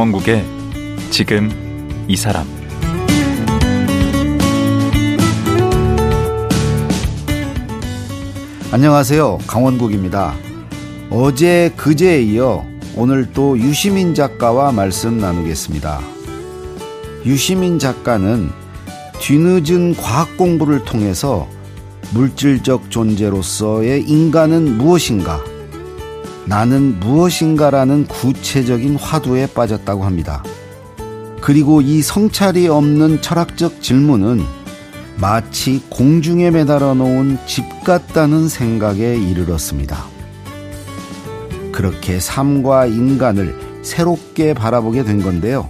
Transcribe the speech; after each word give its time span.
강원국의 0.00 0.46
지금 1.10 1.50
이 2.08 2.16
사람 2.16 2.46
안녕하세요. 8.72 9.40
강원국입니다. 9.46 10.34
어제 11.10 11.70
그제에 11.76 12.22
이어 12.22 12.64
오늘 12.96 13.30
또 13.34 13.58
유시민 13.58 14.14
작가와 14.14 14.72
말씀 14.72 15.18
나누겠습니다. 15.18 16.00
유시민 17.26 17.78
작가는 17.78 18.48
뒤늦은 19.20 19.96
과학 19.96 20.34
공부를 20.38 20.82
통해서 20.86 21.46
물질적 22.14 22.90
존재로서의 22.90 24.04
인간은 24.04 24.78
무엇인가, 24.78 25.44
나는 26.46 26.98
무엇인가라는 27.00 28.06
구체적인 28.06 28.96
화두에 28.96 29.46
빠졌다고 29.46 30.04
합니다. 30.04 30.42
그리고 31.40 31.80
이 31.80 32.02
성찰이 32.02 32.68
없는 32.68 33.22
철학적 33.22 33.82
질문은 33.82 34.44
마치 35.16 35.82
공중에 35.90 36.50
매달아 36.50 36.94
놓은 36.94 37.38
집 37.46 37.64
같다는 37.84 38.48
생각에 38.48 39.16
이르렀습니다. 39.16 40.04
그렇게 41.72 42.20
삶과 42.20 42.86
인간을 42.86 43.80
새롭게 43.82 44.54
바라보게 44.54 45.04
된 45.04 45.22
건데요. 45.22 45.68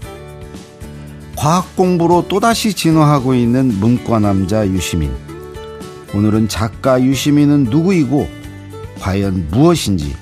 과학 1.37 1.75
공부로 1.77 2.27
또다시 2.29 2.75
진화하고 2.75 3.35
있는 3.35 3.69
문과남자 3.81 4.69
유시민. 4.69 5.11
오늘은 6.15 6.49
작가 6.49 7.01
유시민은 7.01 7.65
누구이고 7.65 8.29
과연 9.01 9.49
무엇인지 9.51 10.15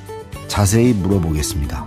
자세히 0.49 0.93
물어보겠습니다. 0.93 1.87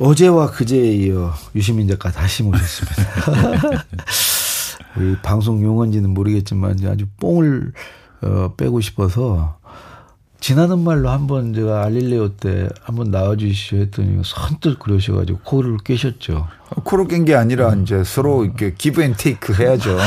어제와 0.00 0.50
그제에 0.50 0.92
이어 0.94 1.32
유시민 1.54 1.86
작가 1.86 2.10
다시 2.10 2.42
모셨습니다. 2.42 3.84
우리 4.96 5.16
방송 5.22 5.62
용어인지는 5.62 6.10
모르겠지만 6.10 6.78
아주 6.86 7.06
뽕을 7.20 7.72
어, 8.22 8.54
빼고 8.56 8.80
싶어서 8.80 9.58
지나는 10.40 10.78
말로 10.80 11.10
한번 11.10 11.52
제가 11.52 11.84
알릴레오 11.84 12.36
때 12.36 12.68
한번 12.82 13.10
나와주시오 13.10 13.78
했더니 13.78 14.22
선뜻 14.24 14.78
그러셔가지고 14.78 15.40
코를 15.44 15.76
깨셨죠. 15.84 16.48
코를 16.84 17.08
깬 17.08 17.24
게 17.26 17.34
아니라 17.34 17.74
음. 17.74 17.82
이제 17.82 18.02
서로 18.04 18.44
이렇게 18.44 18.72
give 18.74 19.02
and 19.02 19.14
take 19.16 19.52
해야죠. 19.52 19.98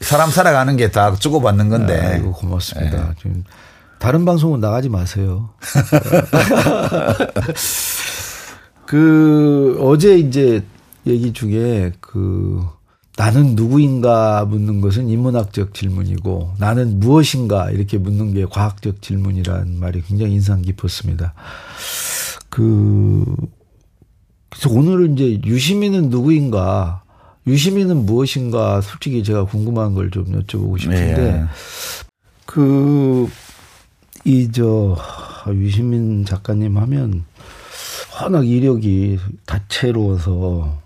사람 0.00 0.30
살아가는 0.30 0.76
게 0.76 0.90
다 0.92 1.14
주고받는 1.14 1.68
건데. 1.70 1.98
아이고, 2.00 2.32
고맙습니다. 2.32 3.08
네. 3.08 3.14
지금 3.20 3.44
다른 3.98 4.24
방송은 4.24 4.60
나가지 4.60 4.88
마세요. 4.88 5.50
그 8.86 9.76
어제 9.80 10.18
이제 10.18 10.62
얘기 11.06 11.32
중에 11.32 11.92
그 12.00 12.62
나는 13.16 13.54
누구인가 13.54 14.46
묻는 14.46 14.80
것은 14.80 15.08
인문학적 15.08 15.74
질문이고 15.74 16.54
나는 16.58 16.98
무엇인가 16.98 17.70
이렇게 17.70 17.98
묻는 17.98 18.32
게 18.32 18.46
과학적 18.46 19.02
질문이라는 19.02 19.78
말이 19.78 20.02
굉장히 20.02 20.34
인상 20.34 20.62
깊었습니다. 20.62 21.34
그 22.48 23.24
그래서 24.48 24.70
오늘은 24.70 25.14
이제 25.18 25.40
유시민은 25.44 26.10
누구인가 26.10 27.02
유시민은 27.46 28.06
무엇인가 28.06 28.80
솔직히 28.80 29.22
제가 29.24 29.44
궁금한 29.44 29.94
걸 29.94 30.10
좀 30.10 30.24
여쭤보고 30.26 30.78
싶은데 30.78 31.32
네. 31.32 31.44
그이 32.46 33.28
저 34.52 34.96
유시민 35.48 36.24
작가님 36.24 36.76
하면 36.78 37.24
워낙 38.20 38.46
이력이 38.46 39.18
다채로워서 39.46 40.81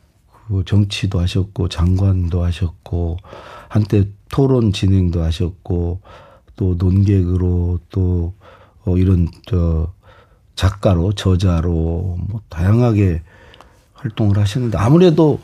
그 0.49 0.63
정치도 0.65 1.21
하셨고 1.21 1.69
장관도 1.69 2.45
하셨고 2.45 3.17
한때 3.69 4.05
토론 4.31 4.73
진행도 4.73 5.23
하셨고 5.23 6.01
또 6.57 6.75
논객으로 6.79 7.81
또 7.91 8.35
어, 8.85 8.97
이런 8.97 9.29
저 9.47 9.93
작가로 10.55 11.13
저자로 11.13 12.17
뭐 12.29 12.41
다양하게 12.49 13.23
활동을 13.95 14.39
하시는데 14.39 14.79
아무래도 14.79 15.41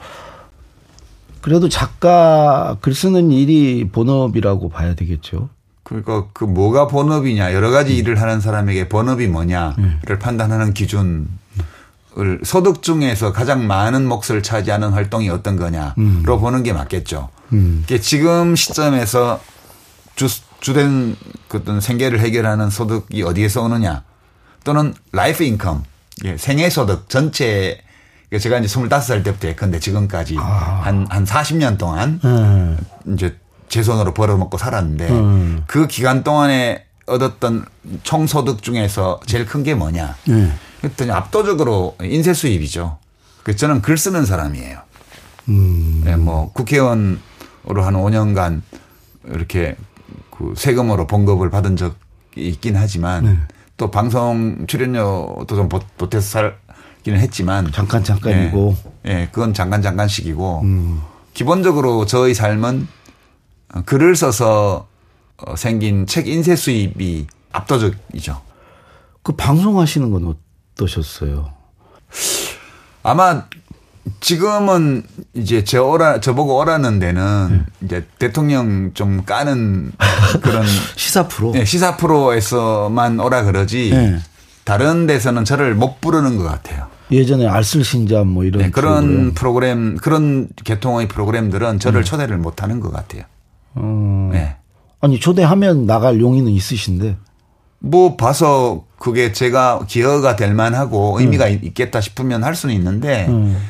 그래도 1.40 1.68
작가 1.68 2.76
글 2.80 2.94
쓰는 2.94 3.32
일이 3.32 3.88
본업이라고 3.90 4.68
봐야 4.68 4.94
되겠죠. 4.94 5.48
그러니까 5.82 6.28
그 6.32 6.44
뭐가 6.44 6.86
본업이냐 6.86 7.52
여러 7.52 7.70
가지 7.70 7.94
음. 7.94 7.98
일을 7.98 8.20
하는 8.20 8.40
사람에게 8.40 8.88
본업이 8.88 9.26
뭐냐를 9.26 10.00
네. 10.06 10.18
판단하는 10.18 10.72
기준 10.72 11.28
을 12.18 12.40
소득 12.44 12.82
중에서 12.82 13.32
가장 13.32 13.66
많은 13.66 14.06
몫을 14.06 14.42
차지하는 14.42 14.90
활동이 14.90 15.30
어떤 15.30 15.56
거냐로 15.56 15.92
음. 15.96 16.22
보는 16.24 16.62
게 16.62 16.72
맞겠죠. 16.74 17.30
음. 17.54 17.84
지금 18.02 18.54
시점에서 18.54 19.40
주, 20.14 20.28
주된 20.60 21.16
그 21.48 21.58
어떤 21.58 21.80
생계를 21.80 22.20
해결하는 22.20 22.68
소득이 22.68 23.22
어디에서 23.22 23.62
오느냐 23.62 24.02
또는 24.64 24.92
life 25.12 25.42
income 25.42 25.84
예, 26.24 26.36
생애 26.36 26.68
소득 26.68 27.08
전체 27.08 27.80
제가 28.38 28.58
이제 28.58 28.66
25살 28.78 29.24
때부터 29.24 29.48
예컨대 29.48 29.78
지금까지 29.80 30.36
아. 30.38 30.80
한, 30.84 31.06
한 31.10 31.24
40년 31.24 31.78
동안 31.78 32.20
음. 32.24 32.78
이제 33.14 33.36
제 33.68 33.82
손으로 33.82 34.12
벌어먹고 34.12 34.58
살았는데 34.58 35.08
음. 35.08 35.64
그 35.66 35.86
기간 35.86 36.22
동안에 36.22 36.84
얻었던 37.06 37.64
총소득 38.02 38.62
중에서 38.62 39.20
제일 39.26 39.46
큰 39.46 39.62
게 39.62 39.74
뭐냐. 39.74 40.14
네. 40.26 40.52
그랬더니 40.82 41.12
압도적으로 41.12 41.96
인쇄 42.02 42.34
수입이죠. 42.34 42.98
그 43.44 43.56
저는 43.56 43.82
글 43.82 43.96
쓰는 43.96 44.26
사람이에요. 44.26 44.80
음. 45.48 46.02
네, 46.04 46.16
뭐 46.16 46.52
국회의원으로 46.52 47.18
한 47.76 47.94
5년간 47.94 48.62
이렇게 49.26 49.76
그 50.30 50.54
세금으로 50.56 51.06
봉급을 51.06 51.50
받은 51.50 51.76
적이 51.76 51.94
있긴 52.36 52.76
하지만 52.76 53.24
네. 53.24 53.38
또 53.76 53.90
방송 53.90 54.66
출연료도 54.66 55.46
좀 55.48 55.68
보태서 55.68 56.20
살기는 56.20 57.20
했지만 57.20 57.70
잠깐 57.72 58.02
잠깐이고 58.02 58.76
예, 59.06 59.14
네, 59.14 59.28
그건 59.30 59.54
잠깐 59.54 59.82
잠깐씩이고 59.82 60.60
음. 60.62 61.02
기본적으로 61.34 62.06
저의 62.06 62.34
삶은 62.34 62.88
글을 63.86 64.16
써서 64.16 64.88
생긴 65.56 66.06
책 66.06 66.28
인쇄 66.28 66.56
수입이 66.56 67.26
압도적이죠. 67.52 68.40
그 69.22 69.32
방송하시는 69.32 70.10
건 70.10 70.34
어떠셨어요? 70.74 71.52
아마 73.02 73.44
지금은 74.20 75.04
이제 75.34 75.64
저 75.64 75.84
오라 75.84 76.20
저보고 76.20 76.58
오라는 76.58 76.98
데는 76.98 77.64
네. 77.80 77.86
이제 77.86 78.06
대통령 78.18 78.92
좀 78.94 79.24
까는 79.24 79.92
그런 80.42 80.64
시사 80.96 81.28
프로 81.28 81.52
네, 81.52 81.64
시사 81.64 81.96
프로에서만 81.96 83.20
오라 83.20 83.44
그러지 83.44 83.90
네. 83.90 84.18
다른 84.64 85.06
데서는 85.06 85.44
저를 85.44 85.74
못 85.74 86.00
부르는 86.00 86.36
것 86.36 86.44
같아요. 86.44 86.86
예전에 87.10 87.46
알쓸신잡 87.46 88.26
뭐 88.26 88.44
이런 88.44 88.62
네, 88.62 88.70
그런 88.70 89.34
프로그램. 89.34 89.34
프로그램. 89.34 89.96
그런 89.98 90.48
계통의 90.64 91.08
프로그램들은 91.08 91.78
저를 91.78 92.00
음. 92.00 92.04
초대를 92.04 92.38
못 92.38 92.62
하는 92.62 92.80
것 92.80 92.92
같아요. 92.92 93.24
음. 93.76 94.30
네. 94.32 94.56
아니 95.00 95.18
초대하면 95.20 95.86
나갈 95.86 96.20
용의는 96.20 96.50
있으신데. 96.52 97.16
뭐 97.80 98.16
봐서 98.16 98.84
그게 99.02 99.32
제가 99.32 99.80
기여가 99.88 100.36
될 100.36 100.54
만하고 100.54 101.18
의미가 101.18 101.48
음. 101.48 101.58
있겠다 101.60 102.00
싶으면 102.00 102.44
할 102.44 102.54
수는 102.54 102.72
있는데 102.76 103.26
음. 103.26 103.60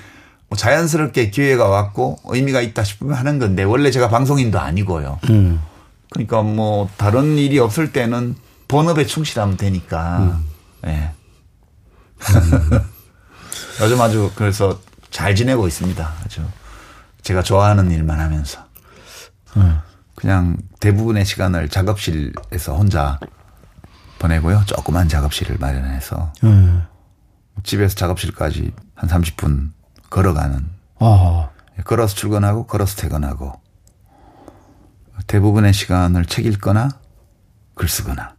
뭐 0.50 0.58
자연스럽게 0.58 1.31
기회가 1.31 1.70
왔고 1.70 2.19
의미가 2.26 2.61
있다 2.61 2.84
싶으면 2.84 3.14
하는 3.14 3.38
건데 3.38 3.62
원래 3.62 3.90
제가 3.90 4.11
방송인도 4.11 4.61
아니고요. 4.61 5.20
음. 5.31 5.62
그러니까 6.11 6.43
뭐 6.43 6.87
다른 6.99 7.38
일이 7.38 7.58
없을 7.58 7.93
때는 7.93 8.37
본업에 8.69 9.06
충실하면 9.06 9.56
되니까. 9.56 10.38
예. 10.84 10.90
네. 10.90 11.12
요즘 13.81 14.02
아주 14.02 14.31
그래서 14.35 14.81
잘 15.11 15.35
지내고 15.35 15.67
있습니다. 15.67 16.12
아주 16.23 16.43
제가 17.23 17.43
좋아하는 17.43 17.90
일만 17.90 18.20
하면서. 18.20 18.62
음. 19.56 19.78
그냥 20.14 20.58
대부분의 20.81 21.25
시간을 21.25 21.70
작업실에서 21.70 22.76
혼자 22.76 23.19
보내고요. 24.22 24.62
조그만 24.66 25.08
작업실을 25.08 25.58
마련해서 25.58 26.32
음. 26.44 26.84
집에서 27.64 27.94
작업실까지 27.96 28.72
한 28.94 29.10
30분 29.10 29.70
걸어가는. 30.10 30.64
아. 31.00 31.48
걸어서 31.84 32.14
출근하고 32.14 32.66
걸어서 32.66 32.96
퇴근하고 32.96 33.52
대부분의 35.26 35.72
시간을 35.72 36.26
책 36.26 36.46
읽거나 36.46 36.88
글 37.74 37.88
쓰거나. 37.88 38.36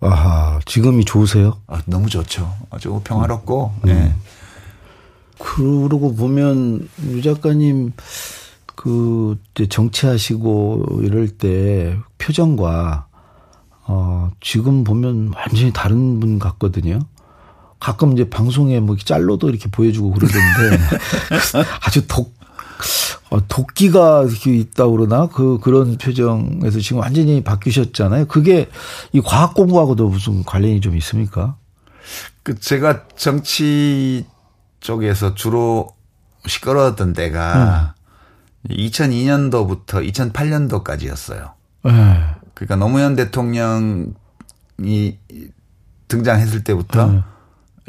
아하, 0.00 0.60
지금이 0.66 1.04
좋으세요? 1.04 1.58
아, 1.66 1.80
너무 1.86 2.08
좋죠. 2.08 2.54
아주 2.70 3.00
평화롭고. 3.02 3.74
음. 3.84 3.86
네. 3.86 4.14
그러고 5.38 6.14
보면 6.14 6.88
유 7.08 7.22
작가님 7.22 7.92
그 8.76 9.36
정치하시고 9.68 11.00
이럴 11.02 11.28
때 11.28 11.98
표정과 12.18 13.08
어 13.86 14.30
지금 14.40 14.84
보면 14.84 15.32
완전히 15.36 15.72
다른 15.72 16.20
분 16.20 16.38
같거든요. 16.38 17.00
가끔 17.80 18.12
이제 18.12 18.30
방송에 18.30 18.80
뭐 18.80 18.96
짤로도 18.96 19.50
이렇게 19.50 19.68
보여주고 19.70 20.12
그러던데 20.12 20.78
아주 21.84 22.06
독 22.06 22.34
어, 23.30 23.46
도끼가 23.48 24.24
이렇게 24.24 24.54
있다 24.56 24.86
그러나 24.86 25.26
그 25.26 25.58
그런 25.60 25.98
표정에서 25.98 26.80
지금 26.80 26.98
완전히 26.98 27.42
바뀌셨잖아요. 27.42 28.26
그게 28.26 28.68
이 29.12 29.20
과학 29.20 29.54
공부하고도 29.54 30.08
무슨 30.08 30.44
관련이 30.44 30.80
좀 30.80 30.96
있습니까? 30.96 31.56
그 32.42 32.58
제가 32.58 33.08
정치 33.16 34.24
쪽에서 34.80 35.34
주로 35.34 35.88
시끄러웠던 36.46 37.14
때가 37.14 37.94
음. 38.68 38.74
2002년도부터 38.74 40.10
2008년도까지였어요. 40.12 41.52
네. 41.84 42.33
그러니까 42.54 42.76
노무현 42.76 43.16
대통령이 43.16 44.14
등장했을 46.08 46.64
때부터 46.64 47.06
네. 47.06 47.20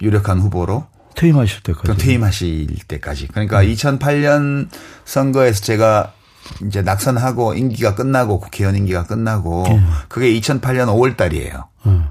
유력한 0.01 0.39
후보로 0.39 0.87
퇴임하실 1.15 1.63
때까지. 1.63 1.97
퇴임하실 1.97 2.67
때까지. 2.87 3.27
그러니까 3.29 3.61
음. 3.61 3.67
2008년 3.67 4.67
선거에서 5.05 5.61
제가 5.61 6.13
이제 6.67 6.81
낙선하고 6.81 7.55
임기가 7.55 7.95
끝나고 7.95 8.39
국회의원 8.39 8.75
임기가 8.75 9.05
끝나고 9.05 9.65
음. 9.65 9.89
그게 10.09 10.27
2008년 10.39 10.87
5월 10.87 11.17
달이에요. 11.17 11.69
음. 11.87 12.07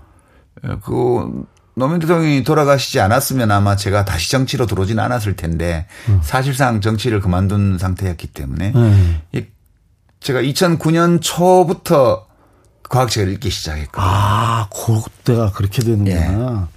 그 0.82 1.44
노무현 1.74 2.00
대통령이 2.00 2.44
돌아가시지 2.44 3.00
않았으면 3.00 3.50
아마 3.50 3.76
제가 3.76 4.04
다시 4.04 4.30
정치로 4.30 4.66
들어오지는 4.66 5.02
않았을 5.02 5.36
텐데 5.36 5.86
음. 6.08 6.20
사실상 6.22 6.80
정치를 6.80 7.20
그만둔 7.20 7.78
상태였기 7.78 8.28
때문에 8.28 8.72
음. 8.74 9.20
제가 10.20 10.40
2009년 10.40 11.20
초부터 11.20 12.23
과학책을 12.88 13.32
읽기 13.34 13.50
시작했거든요. 13.50 14.04
아, 14.06 14.68
그때가 14.70 15.52
그렇게 15.52 15.82
되는구나. 15.82 16.68
예. 16.70 16.74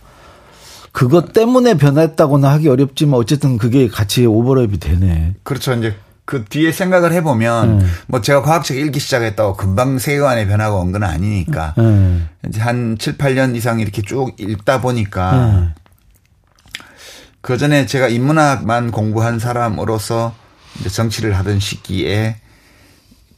그것 0.91 1.31
때문에 1.33 1.75
변했다고는 1.75 2.49
하기 2.49 2.69
어렵지만 2.69 3.19
어쨌든 3.19 3.57
그게 3.57 3.87
같이 3.87 4.23
오버랩이 4.25 4.79
되네. 4.79 5.35
그렇죠. 5.43 5.73
이제 5.73 5.95
그 6.25 6.43
뒤에 6.43 6.71
생각을 6.71 7.13
해보면 7.13 7.81
음. 7.81 7.91
뭐 8.07 8.19
제가 8.21 8.41
과학책 8.41 8.77
읽기 8.77 8.99
시작했다고 8.99 9.55
금방 9.55 9.97
세계관의 9.99 10.47
변화가 10.47 10.75
온 10.75 10.91
건 10.91 11.03
아니니까 11.03 11.75
음. 11.77 12.27
이제 12.47 12.59
한 12.59 12.97
7, 12.99 13.17
8년 13.17 13.55
이상 13.55 13.79
이렇게 13.79 14.01
쭉 14.01 14.33
읽다 14.39 14.81
보니까 14.81 15.33
음. 15.33 15.73
그 17.41 17.57
전에 17.57 17.85
제가 17.85 18.07
인문학만 18.09 18.91
공부한 18.91 19.39
사람으로서 19.39 20.33
이제 20.79 20.89
정치를 20.89 21.37
하던 21.37 21.59
시기에 21.59 22.37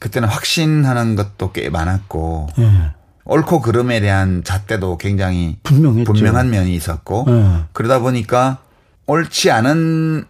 그때는 0.00 0.28
확신하는 0.28 1.14
것도 1.14 1.52
꽤 1.52 1.70
많았고 1.70 2.48
음. 2.58 2.90
옳고 3.24 3.60
그름에 3.60 4.00
대한 4.00 4.42
잣대도 4.42 4.96
굉장히 4.96 5.58
분명했죠. 5.62 6.12
분명한 6.12 6.50
면이 6.50 6.74
있었고 6.74 7.24
네. 7.28 7.64
그러다 7.72 8.00
보니까 8.00 8.58
옳지 9.06 9.52
않은 9.52 10.24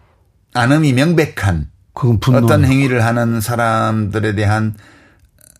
않음이 0.53 0.93
명백한 0.93 1.69
어떤 1.93 2.65
행위를 2.65 3.03
하는 3.03 3.41
사람들에 3.41 4.35
대한 4.35 4.75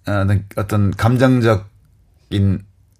어, 0.08 0.26
어떤 0.58 0.92
감정적인 0.92 1.66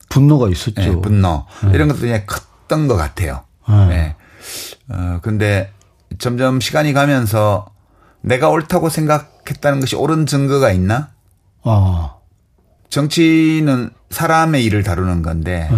분노가 0.10 0.50
있었죠. 0.50 0.82
네, 0.82 1.02
분노 1.02 1.46
네. 1.64 1.72
이런 1.74 1.88
것들이 1.88 2.26
컸던 2.26 2.88
것 2.88 2.96
같아요. 2.96 3.44
네. 3.68 3.88
네. 3.88 4.16
어, 4.90 5.20
근데 5.22 5.72
점점 6.18 6.60
시간이 6.60 6.94
가면서 6.94 7.68
내가 8.22 8.50
옳다고 8.50 8.90
생각 8.90 9.31
했다는 9.50 9.80
것이 9.80 9.96
옳은 9.96 10.26
증거가 10.26 10.72
있나? 10.72 11.10
아. 11.64 12.16
정치는 12.90 13.92
사람의 14.10 14.64
일을 14.66 14.84
다루는 14.84 15.22
건데 15.22 15.70
네. 15.72 15.78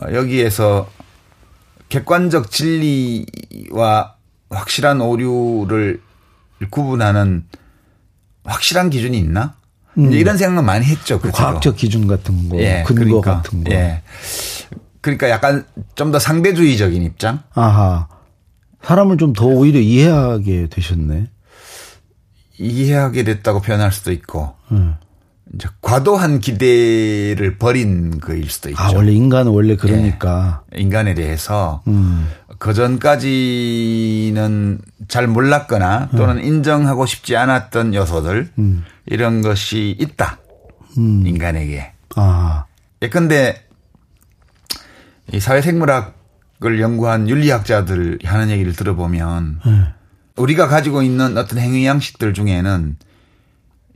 어, 0.00 0.12
여기에서 0.14 0.88
객관적 1.88 2.50
진리와 2.50 4.14
확실한 4.50 5.00
오류를 5.00 6.00
구분하는 6.70 7.44
확실한 8.44 8.90
기준이 8.90 9.18
있나? 9.18 9.54
음. 9.98 10.12
이런 10.12 10.36
생각은 10.36 10.64
많이 10.64 10.84
했죠. 10.86 11.20
그 11.20 11.30
과학적 11.30 11.76
기준 11.76 12.06
같은 12.08 12.48
거, 12.48 12.58
예, 12.58 12.82
근거 12.84 13.04
그러니까, 13.04 13.36
같은 13.42 13.62
거. 13.64 13.72
예. 13.72 14.02
그러니까 15.00 15.28
약간 15.30 15.64
좀 15.94 16.10
더 16.10 16.18
상대주의적인 16.18 17.02
입장. 17.02 17.42
아하. 17.54 18.08
사람을 18.82 19.16
좀 19.18 19.32
더 19.32 19.46
오히려 19.46 19.78
이해하게 19.78 20.68
되셨네. 20.70 21.28
이해하게 22.58 23.24
됐다고 23.24 23.60
표현할 23.60 23.92
수도 23.92 24.12
있고. 24.12 24.54
음. 24.72 24.96
이제 25.54 25.68
과도한 25.82 26.40
기대를 26.40 27.58
버린 27.58 28.18
거일 28.18 28.48
수도 28.50 28.70
있죠. 28.70 28.82
아, 28.82 28.90
원래 28.94 29.12
인간은 29.12 29.52
원래 29.52 29.76
그러니까. 29.76 30.62
예, 30.74 30.80
인간에 30.80 31.14
대해서 31.14 31.82
음. 31.86 32.28
그 32.58 32.72
전까지는 32.74 34.30
잘 35.06 35.26
몰랐거나 35.28 36.08
또는 36.16 36.38
음. 36.38 36.44
인정하고 36.44 37.06
싶지 37.06 37.36
않았던 37.36 37.94
요소들 37.94 38.50
음. 38.58 38.84
이런 39.06 39.42
것이 39.42 39.94
있다. 39.98 40.38
음. 40.98 41.26
인간에게. 41.26 41.92
아. 42.16 42.64
예컨대 43.02 43.62
이 45.32 45.40
사회생물학을 45.40 46.80
연구한 46.80 47.28
윤리학자들 47.28 48.20
하는 48.24 48.50
얘기를 48.50 48.72
들어보면 48.72 49.60
네. 49.64 49.93
우리가 50.36 50.66
가지고 50.68 51.02
있는 51.02 51.36
어떤 51.38 51.58
행위 51.58 51.86
양식들 51.86 52.34
중에는 52.34 52.96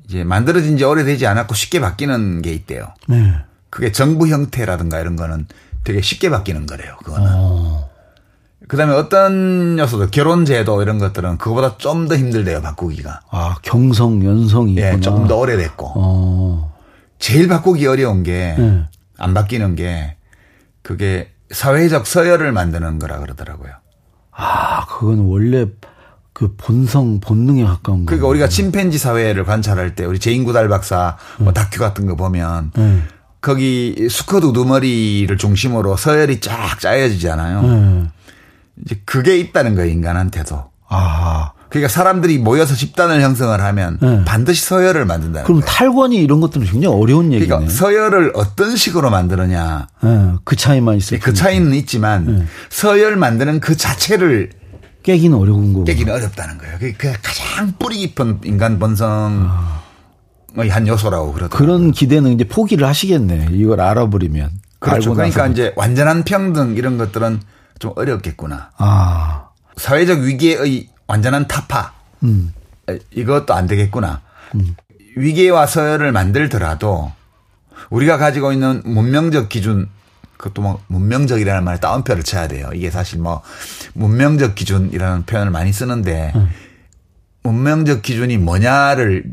이제 0.06 0.24
만들어진 0.24 0.76
지 0.76 0.84
오래되지 0.84 1.26
않았고 1.26 1.54
쉽게 1.54 1.80
바뀌는 1.80 2.42
게 2.42 2.52
있대요. 2.52 2.94
네. 3.08 3.34
그게 3.70 3.92
정부 3.92 4.28
형태라든가 4.28 5.00
이런 5.00 5.16
거는 5.16 5.46
되게 5.84 6.00
쉽게 6.00 6.30
바뀌는 6.30 6.66
거래요. 6.66 6.96
그거는. 7.04 7.26
어. 7.30 7.88
그다음에 8.68 8.94
어떤 8.94 9.78
요소도 9.78 10.08
결혼 10.10 10.44
제도 10.44 10.82
이런 10.82 10.98
것들은 10.98 11.38
그거보다 11.38 11.76
좀 11.78 12.08
더 12.08 12.16
힘들대요 12.16 12.60
바꾸기가. 12.62 13.20
아 13.30 13.56
경성 13.62 14.24
연성이 14.24 14.76
예, 14.78 14.98
조금 15.00 15.26
더 15.26 15.36
오래됐고. 15.36 15.92
어. 15.96 16.74
제일 17.18 17.48
바꾸기 17.48 17.86
어려운 17.86 18.22
게안 18.22 18.88
네. 19.18 19.34
바뀌는 19.34 19.74
게 19.74 20.16
그게 20.82 21.30
사회적 21.50 22.06
서열을 22.06 22.52
만드는 22.52 22.98
거라 22.98 23.18
그러더라고요. 23.18 23.72
아 24.32 24.86
그건 24.86 25.20
원래 25.20 25.66
그 26.38 26.54
본성 26.56 27.18
본능에 27.18 27.64
가까운 27.64 28.00
거. 28.00 28.06
그러니까 28.06 28.28
우리가 28.28 28.48
침팬지 28.48 28.96
사회를 28.96 29.44
관찰할 29.44 29.96
때 29.96 30.04
우리 30.04 30.20
제인구달 30.20 30.68
박사 30.68 31.16
뭐 31.38 31.48
음. 31.48 31.52
다큐 31.52 31.80
같은 31.80 32.06
거 32.06 32.14
보면 32.14 32.70
음. 32.78 33.08
거기 33.40 34.06
수컷 34.08 34.44
우두머리를 34.44 35.36
중심으로 35.36 35.96
서열이 35.96 36.40
쫙 36.40 36.78
짜여지잖아요. 36.78 37.60
음. 37.60 38.10
이제 38.84 39.00
그게 39.04 39.36
있다는 39.36 39.74
거예요 39.74 39.90
인간한테도. 39.90 40.70
아. 40.88 41.52
그러니까 41.70 41.88
사람들이 41.88 42.38
모여서 42.38 42.74
집단을 42.74 43.20
형성을 43.20 43.60
하면 43.60 43.98
네. 44.00 44.24
반드시 44.24 44.64
서열을 44.64 45.04
만든다는 45.04 45.44
그럼 45.44 45.60
거예요. 45.60 45.70
탈권이 45.70 46.16
이런 46.16 46.40
것들은 46.40 46.66
굉장히 46.66 46.94
어려운 46.96 47.32
얘기네요. 47.32 47.46
그러니까 47.48 47.74
서열을 47.74 48.32
어떤 48.36 48.74
식으로 48.74 49.10
만드느냐. 49.10 49.86
네. 50.02 50.32
그 50.44 50.56
차이만 50.56 50.96
있어요. 50.96 51.20
그 51.20 51.34
차이는 51.34 51.74
있지만 51.74 52.38
네. 52.38 52.46
서열 52.70 53.16
만드는 53.16 53.60
그 53.60 53.76
자체를 53.76 54.50
깨기는 55.08 55.38
어려운 55.38 55.72
거고. 55.72 55.84
깨기는 55.84 56.12
어렵다는 56.12 56.58
거예요. 56.58 56.76
그게 56.78 56.92
가장 57.22 57.72
뿌리 57.78 57.96
깊은 57.96 58.40
인간 58.44 58.78
본성의 58.78 60.68
한 60.68 60.86
요소라고 60.86 61.32
그러더라고요. 61.32 61.58
그런 61.58 61.92
기대는 61.92 62.32
이제 62.32 62.44
포기를 62.44 62.86
하시겠네. 62.86 63.48
이걸 63.52 63.80
알아버리면. 63.80 64.50
그렇죠. 64.78 65.14
그러니까 65.14 65.46
이제 65.46 65.72
완전한 65.76 66.24
평등 66.24 66.76
이런 66.76 66.98
것들은 66.98 67.40
좀 67.78 67.92
어렵겠구나. 67.96 68.72
아. 68.76 69.48
사회적 69.78 70.18
위기의 70.20 70.90
완전한 71.06 71.48
타파. 71.48 71.94
음. 72.24 72.52
이것도 73.10 73.54
안 73.54 73.66
되겠구나. 73.66 74.20
음. 74.56 74.76
위계와 75.16 75.66
서열을 75.66 76.12
만들더라도 76.12 77.12
우리가 77.88 78.18
가지고 78.18 78.52
있는 78.52 78.82
문명적 78.84 79.48
기준 79.48 79.88
그것도 80.38 80.62
뭐 80.62 80.80
문명적이라는 80.86 81.64
말에 81.64 81.78
따옴표를 81.80 82.22
쳐야 82.22 82.48
돼요. 82.48 82.70
이게 82.74 82.90
사실 82.90 83.18
뭐 83.18 83.42
문명적 83.94 84.54
기준이라는 84.54 85.24
표현을 85.26 85.50
많이 85.50 85.72
쓰는데 85.72 86.32
음. 86.34 86.48
문명적 87.42 88.02
기준이 88.02 88.38
뭐냐를 88.38 89.24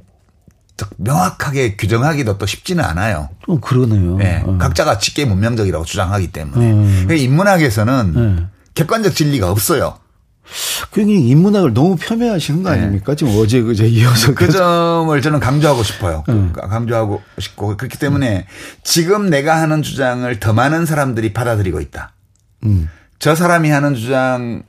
명확하게 0.98 1.78
규정하기도 1.78 2.38
또 2.38 2.46
쉽지는 2.46 2.84
않아요. 2.84 3.30
어, 3.48 3.60
그러네요. 3.60 4.18
네. 4.18 4.44
음. 4.46 4.58
각자가 4.58 4.98
직계 4.98 5.26
문명적이라고 5.26 5.86
주장하기 5.86 6.32
때문에. 6.32 6.72
음. 6.72 7.08
인문학에서는 7.10 8.14
네. 8.14 8.46
객관적 8.74 9.16
진리가 9.16 9.50
없어요. 9.50 9.98
그러니 10.92 11.28
인문학을 11.30 11.74
너무 11.74 11.96
폄훼하시는 11.98 12.64
거 12.64 12.72
네. 12.72 12.78
아닙니까? 12.78 13.16
지금 13.16 13.34
어제 13.38 13.62
그제 13.62 13.88
이어서 13.88 14.34
그 14.34 14.48
점을 14.52 15.22
저는 15.22 15.40
강조하고 15.40 15.84
싶어요. 15.84 16.24
음. 16.30 16.54
강조하고 16.54 17.22
싶고 17.40 17.78
그렇기 17.78 17.98
때문에 17.98 18.46
지금 18.84 19.30
내가 19.30 19.62
하는 19.62 19.82
주장을 19.82 20.40
더 20.40 20.54
많은 20.54 20.86
사람들이 20.86 21.34
받아들이고 21.34 21.82
있다. 21.82 22.14
음. 22.64 22.90
저 23.20 23.36
사람이 23.36 23.70
하는 23.70 23.96
주장을 23.96 24.64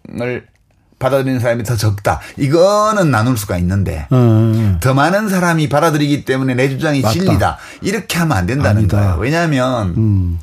받아들이는 0.99 1.41
사람이 1.41 1.63
더 1.65 1.77
적다. 1.77 2.21
이거는 2.39 3.11
나눌 3.11 3.37
수가 3.37 3.59
있는데 3.59 4.07
음. 4.13 4.79
더 4.81 4.95
많은 4.95 5.29
사람이 5.29 5.69
받아들이기 5.69 6.25
때문에 6.25 6.55
내 6.55 6.69
주장이 6.71 7.03
맞다. 7.03 7.13
진리다. 7.13 7.59
이렇게 7.83 8.19
하면 8.19 8.37
안 8.37 8.47
된다는 8.47 8.79
아니다. 8.79 8.99
거예요. 8.99 9.17
왜냐하면 9.19 9.95
음. 9.97 10.39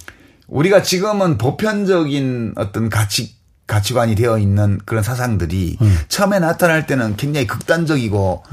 우리가 0.48 0.84
지금은 0.84 1.40
보편적인 1.40 2.54
어떤 2.58 2.90
가치 2.90 3.34
가치관이 3.68 4.16
되어 4.16 4.38
있는 4.38 4.80
그런 4.86 5.04
사상들이 5.04 5.78
음. 5.82 5.98
처음에 6.08 6.40
나타날 6.40 6.86
때는 6.86 7.16
굉장히 7.16 7.48
극단적이고 7.48 8.44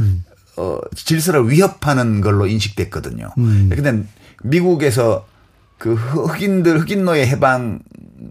어 0.57 0.79
질서를 0.95 1.51
위협하는 1.51 2.21
걸로 2.21 2.47
인식됐거든요. 2.47 3.31
음. 3.39 3.71
근데 3.75 4.05
미국에서 4.43 5.27
그 5.79 5.95
흑인들 5.95 6.81
흑인 6.81 7.05
노예 7.05 7.27
해방 7.27 7.81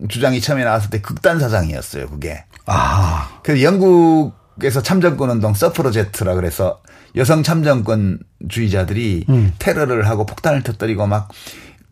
주장이 0.07 0.39
처음에 0.39 0.63
나왔을 0.63 0.89
때 0.89 1.01
극단 1.01 1.39
사상이었어요. 1.39 2.09
그게. 2.09 2.43
아. 2.65 3.39
그래서 3.43 3.63
영국에서 3.63 4.81
참정권 4.81 5.29
운동 5.31 5.53
서프로제트라 5.53 6.35
그래서 6.35 6.81
여성 7.15 7.41
참정권주의자들이 7.41 9.25
음. 9.29 9.53
테러를 9.57 10.07
하고 10.07 10.25
폭탄을 10.25 10.61
터뜨리고 10.63 11.07
막 11.07 11.29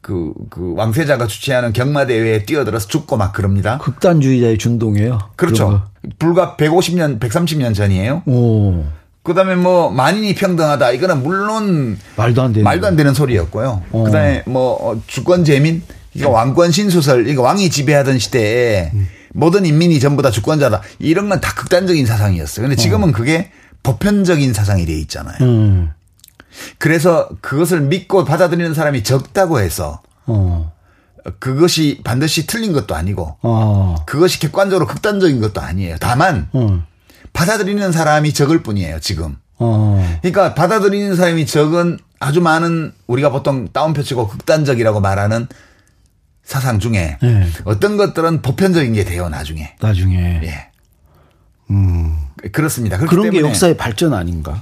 그, 0.08 0.32
그 0.50 0.74
왕세자가 0.78 1.28
주최하는 1.28 1.74
경마대회에 1.74 2.44
뛰어들어서 2.46 2.88
죽고 2.88 3.18
막 3.18 3.34
그럽니다. 3.34 3.78
극단주의자의 3.80 4.58
준동이에요. 4.58 5.20
그렇죠. 5.36 5.84
불과 6.18 6.56
150년, 6.58 7.20
130년 7.20 7.76
전이에요. 7.76 8.24
오. 8.26 8.86
그 9.22 9.34
다음에 9.34 9.56
뭐 9.56 9.92
만인이 9.92 10.34
평등하다. 10.36 10.92
이거는 10.92 11.24
물론 11.24 12.00
말도 12.16 12.42
안 12.42 12.54
되는. 12.54 12.64
말도 12.64 12.88
안 12.88 12.96
되는 12.96 13.14
소리였고요. 13.14 13.84
어. 13.92 14.04
그 14.06 14.10
다음에 14.12 14.44
뭐 14.46 14.78
어, 14.82 15.02
주권 15.08 15.44
재민, 15.44 15.84
이거 16.14 16.30
왕권 16.30 16.72
신수설, 16.72 17.28
이거 17.28 17.42
왕이 17.42 17.70
지배하던 17.70 18.18
시대에 18.18 18.94
모든 19.34 19.66
인민이 19.66 20.00
전부 20.00 20.22
다 20.22 20.32
주권자다. 20.32 20.84
이런 21.00 21.28
건 21.28 21.42
다 21.42 21.54
극단적인 21.54 22.06
사상이었어요. 22.06 22.64
근데 22.66 22.82
지금은 22.82 23.12
그게 23.12 23.52
보편적인 23.84 24.54
사상이 24.54 24.86
돼 24.86 24.94
있잖아요. 25.00 25.36
음. 25.42 25.90
그래서 26.78 27.30
그것을 27.42 27.82
믿고 27.82 28.26
받아들이는 28.26 28.74
사람이 28.74 29.04
적다고 29.04 29.60
해서 29.60 30.02
어. 30.26 30.72
그것이 31.40 32.02
반드시 32.04 32.48
틀린 32.48 32.74
것도 32.74 32.96
아니고 32.96 33.38
아. 33.42 33.96
그것이 34.06 34.40
객관적으로 34.40 34.88
극단적인 34.88 35.42
것도 35.42 35.62
아니에요. 35.62 35.98
다만 36.00 36.48
어. 36.54 36.84
받아들이는 37.34 37.92
사람이 37.92 38.34
적을 38.34 38.64
뿐이에요, 38.64 39.00
지금. 39.00 39.36
어. 39.60 40.18
그러니까 40.22 40.56
받아들이는 40.56 41.16
사람이 41.16 41.46
적은 41.46 42.00
아주 42.20 42.42
많은 42.42 42.94
우리가 43.06 43.32
보통 43.32 43.68
다운표 43.72 44.04
치고 44.04 44.28
극단적이라고 44.28 45.02
말하는 45.02 45.48
사상 46.44 46.80
중에 46.80 47.18
네. 47.22 47.48
어떤 47.66 47.98
것들은 47.98 48.42
보편적인 48.42 48.94
게 48.94 49.04
돼요, 49.04 49.30
나중에. 49.30 49.76
나중에. 49.82 50.42
예. 50.44 50.70
음. 51.70 52.18
그렇습니다. 52.52 52.98
그런 52.98 53.30
게 53.30 53.42
역사의 53.42 53.78
발전 53.78 54.14
아닌가? 54.14 54.60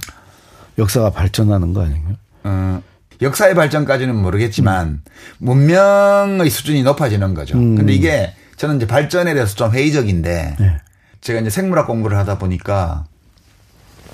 역사가 0.78 1.10
발전하는 1.10 1.72
거 1.72 1.82
아닌가요? 1.82 2.16
어, 2.44 2.82
역사의 3.22 3.54
발전까지는 3.54 4.14
모르겠지만 4.14 5.02
문명의 5.38 6.50
수준이 6.50 6.82
높아지는 6.82 7.34
거죠. 7.34 7.56
음. 7.56 7.76
근데 7.76 7.92
이게 7.92 8.34
저는 8.56 8.76
이제 8.76 8.86
발전에 8.86 9.34
대해서 9.34 9.54
좀 9.54 9.72
회의적인데 9.72 10.56
네. 10.58 10.76
제가 11.20 11.40
이제 11.40 11.50
생물학 11.50 11.86
공부를 11.86 12.16
하다 12.18 12.38
보니까 12.38 13.04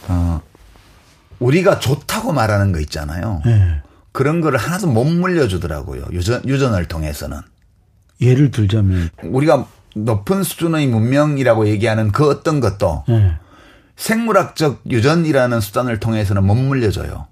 어 0.08 0.40
우리가 1.38 1.80
좋다고 1.80 2.32
말하는 2.32 2.72
거 2.72 2.80
있잖아요. 2.80 3.42
네. 3.44 3.82
그런 4.12 4.40
거를 4.40 4.58
하나도 4.58 4.86
못 4.86 5.04
물려주더라고요. 5.04 6.06
유전, 6.12 6.46
유전을 6.46 6.86
통해서는. 6.86 7.38
예를 8.20 8.50
들자면. 8.50 9.10
우리가 9.22 9.66
높은 9.94 10.42
수준의 10.42 10.86
문명이라고 10.86 11.66
얘기하는 11.68 12.12
그 12.12 12.28
어떤 12.28 12.60
것도 12.60 13.04
네. 13.08 13.34
생물학적 14.02 14.82
유전이라는 14.90 15.60
수단을 15.60 16.00
통해서는 16.00 16.42
못 16.42 16.56
물려줘요. 16.56 17.28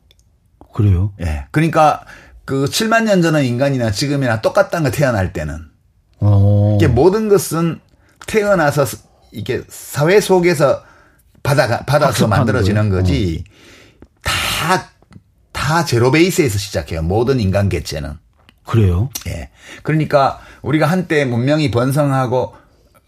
그래요? 0.73 1.13
예. 1.21 1.47
그러니까 1.51 2.05
그 2.45 2.67
7만 2.67 3.05
년 3.05 3.23
전의 3.23 3.49
인간이나 3.49 3.91
지금이나 3.91 4.41
똑같다는 4.41 4.89
거 4.89 4.97
태어날 4.97 5.33
때는 5.33 5.67
어. 6.21 6.77
이게 6.79 6.87
모든 6.87 7.29
것은 7.29 7.81
태어나서 8.29 8.85
이게 9.33 9.63
사회 9.69 10.21
속에서 10.21 10.85
받아 11.43 11.81
받아서 11.81 12.29
만들어지는 12.29 12.89
거예요? 12.91 13.03
거지 13.03 13.43
다다 14.23 15.85
제로 15.85 16.13
베이스에서 16.13 16.57
시작해요. 16.57 17.03
모든 17.03 17.41
인간 17.41 17.69
개체는. 17.69 18.17
그래요? 18.65 19.11
예. 19.27 19.51
그러니까 19.83 20.39
우리가 20.63 20.87
한때 20.87 21.25
문명이 21.25 21.73
번성하고 21.73 22.55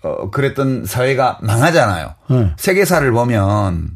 어 0.03 0.31
그랬던 0.31 0.85
사회가 0.87 1.39
망하잖아요. 1.43 2.15
네. 2.31 2.53
세계사를 2.57 3.11
보면 3.13 3.91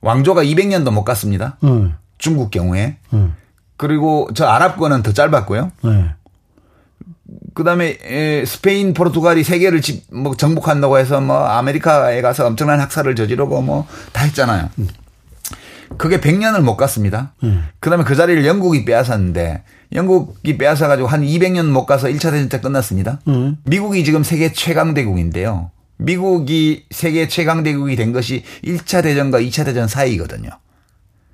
왕조가 0.00 0.42
200년도 0.44 0.90
못 0.92 1.04
갔습니다. 1.04 1.56
네. 1.60 1.92
중국 2.18 2.50
경우에. 2.50 2.96
네. 3.10 3.28
그리고 3.76 4.28
저 4.34 4.46
아랍권은 4.46 5.02
더 5.02 5.12
짧았고요. 5.12 5.72
네. 5.84 6.10
그다음에 7.54 7.98
에, 8.04 8.44
스페인, 8.46 8.94
포르투갈이 8.94 9.44
세계를 9.44 9.82
집, 9.82 10.04
뭐 10.12 10.34
정복한다고 10.34 10.98
해서 10.98 11.20
뭐 11.20 11.44
아메리카에 11.44 12.22
가서 12.22 12.46
엄청난 12.46 12.80
학살을 12.80 13.14
저지르고 13.16 13.60
뭐 13.62 13.86
다 14.12 14.24
했잖아요. 14.24 14.70
그게 15.96 16.20
100년을 16.20 16.60
못 16.60 16.76
갔습니다. 16.76 17.32
음. 17.42 17.66
그다음에 17.80 18.04
그 18.04 18.14
자리를 18.14 18.44
영국이 18.46 18.84
빼앗았는데 18.84 19.62
영국이 19.92 20.58
빼앗아 20.58 20.86
가지고 20.86 21.08
한 21.08 21.22
200년 21.22 21.66
못 21.66 21.86
가서 21.86 22.08
1차 22.08 22.30
대전 22.30 22.48
때 22.48 22.60
끝났습니다. 22.60 23.20
음. 23.28 23.56
미국이 23.64 24.04
지금 24.04 24.22
세계 24.22 24.52
최강 24.52 24.94
대국인데요. 24.94 25.70
미국이 25.96 26.84
세계 26.90 27.26
최강 27.26 27.62
대국이 27.62 27.96
된 27.96 28.12
것이 28.12 28.44
1차 28.64 29.02
대전과 29.02 29.40
2차 29.40 29.64
대전 29.64 29.88
사이거든요. 29.88 30.50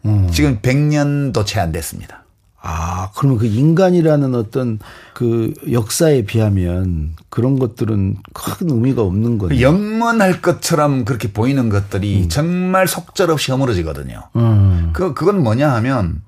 음. 0.06 0.28
지금 0.30 0.60
100년도 0.60 1.44
채 1.46 1.60
안 1.60 1.72
됐습니다. 1.72 2.23
아, 2.66 3.10
그러면 3.14 3.38
그 3.38 3.44
인간이라는 3.44 4.34
어떤 4.34 4.78
그 5.12 5.52
역사에 5.70 6.24
비하면 6.24 7.14
그런 7.28 7.58
것들은 7.58 8.16
큰 8.32 8.70
의미가 8.70 9.02
없는 9.02 9.36
거네. 9.36 9.60
영원할 9.60 10.40
것처럼 10.40 11.04
그렇게 11.04 11.30
보이는 11.30 11.68
것들이 11.68 12.28
정말 12.28 12.88
속절없이 12.88 13.50
허물어지거든요. 13.50 14.30
음. 14.36 14.90
그, 14.94 15.12
그건 15.12 15.42
뭐냐 15.42 15.74
하면 15.74 16.22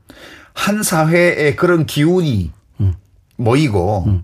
한 0.53 0.83
사회에 0.83 1.55
그런 1.55 1.87
기운이 1.87 2.53
모이고 3.37 4.21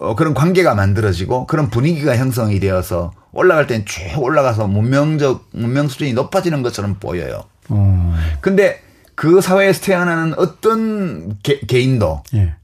어, 0.00 0.16
그런 0.16 0.34
관계가 0.34 0.74
만들어지고 0.74 1.46
그런 1.46 1.70
분위기가 1.70 2.16
형성이 2.16 2.58
되어서 2.58 3.12
올라갈 3.32 3.68
땐쭉 3.68 4.20
올라가서 4.20 4.66
문명적, 4.66 5.50
문명 5.52 5.86
수준이 5.86 6.14
높아지는 6.14 6.62
것처럼 6.62 6.96
보여요. 6.98 7.44
어. 7.68 8.14
근데 8.40 8.82
그 9.14 9.40
사회에서 9.40 9.80
태어나는 9.80 10.34
어떤 10.38 11.38
개, 11.42 11.60
개인도 11.60 12.22
예. 12.34 12.54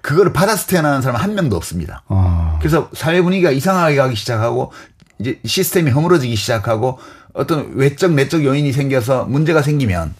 그걸 0.00 0.32
받아서 0.32 0.66
태어나는 0.66 1.02
사람 1.02 1.20
한 1.20 1.34
명도 1.34 1.56
없습니다. 1.56 2.02
아. 2.08 2.58
그래서 2.60 2.90
사회 2.92 3.22
분위기가 3.22 3.50
이상하게 3.50 3.96
가기 3.96 4.16
시작하고 4.16 4.72
이제 5.18 5.40
시스템이 5.44 5.90
허물어지기 5.90 6.36
시작하고 6.36 6.98
어떤 7.32 7.74
외적 7.74 8.12
내적 8.12 8.44
요인이 8.44 8.72
생겨서 8.72 9.24
문제가 9.24 9.62
생기면 9.62 10.14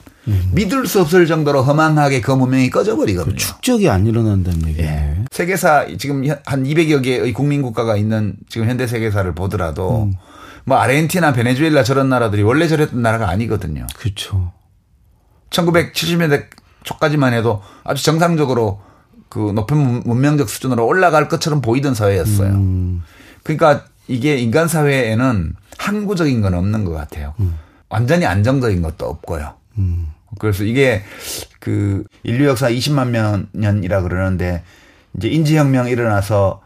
믿을 0.52 0.87
수 0.87 1.00
없을 1.00 1.26
정도로 1.26 1.62
허망하게 1.62 2.21
그 2.23 2.30
문명이 2.33 2.71
꺼져버리거든요. 2.71 3.37
축적이 3.37 3.90
안 3.90 4.06
일어난다는 4.06 4.68
얘기네. 4.68 4.88
예. 4.88 5.25
세계사 5.30 5.87
지금 5.99 6.25
한 6.47 6.64
200여 6.64 7.02
개의 7.04 7.33
국민 7.33 7.61
국가가 7.61 7.97
있는 7.97 8.35
지금 8.49 8.68
현대 8.68 8.87
세계사를 8.87 9.35
보더라도 9.35 10.11
뭐 10.64 10.78
아르헨티나, 10.78 11.35
베네수엘라 11.35 11.83
저런 11.85 12.09
나라들이 12.09 12.42
원래 12.42 12.66
저랬던 12.66 13.02
나라가 13.02 13.28
아니거든요. 13.28 13.87
그렇죠. 13.97 14.52
1970년대 15.50 16.46
초까지만 16.84 17.32
해도 17.32 17.62
아주 17.82 18.04
정상적으로 18.04 18.80
그 19.28 19.52
높은 19.54 20.02
문명적 20.04 20.48
수준으로 20.48 20.86
올라갈 20.86 21.28
것처럼 21.28 21.60
보이던 21.60 21.94
사회였어요. 21.94 22.50
음. 22.50 23.02
그러니까 23.42 23.84
이게 24.06 24.36
인간 24.36 24.68
사회에는 24.68 25.54
항구적인 25.78 26.40
건 26.40 26.54
없는 26.54 26.84
것 26.84 26.92
같아요. 26.92 27.34
완전히 27.88 28.26
안정적인 28.26 28.82
것도 28.82 29.06
없고요. 29.06 29.54
음. 29.78 30.08
그래서 30.38 30.64
이게 30.64 31.02
그 31.60 32.04
인류 32.22 32.46
역사 32.46 32.68
20만 32.68 33.46
년이라 33.52 34.02
그러는데 34.02 34.62
이제 35.16 35.28
인지혁명 35.28 35.88
일어나서 35.88 36.60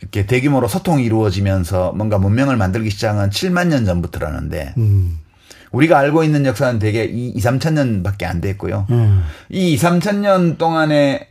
이렇게 0.00 0.26
대규모로 0.26 0.68
소통이 0.68 1.04
이루어지면서 1.04 1.92
뭔가 1.92 2.18
문명을 2.18 2.56
만들기 2.56 2.90
시작한 2.90 3.30
7만 3.30 3.68
년 3.68 3.84
전부터라는데 3.84 4.74
음. 4.78 5.18
우리가 5.72 5.98
알고 5.98 6.24
있는 6.24 6.46
역사는 6.46 6.78
대개 6.78 7.04
2, 7.04 7.36
3천 7.36 7.74
년밖에 7.74 8.26
안 8.26 8.40
됐고요. 8.40 8.86
음. 8.90 9.22
이 9.48 9.72
2, 9.72 9.76
3천 9.76 10.16
년 10.16 10.58
동안에 10.58 11.28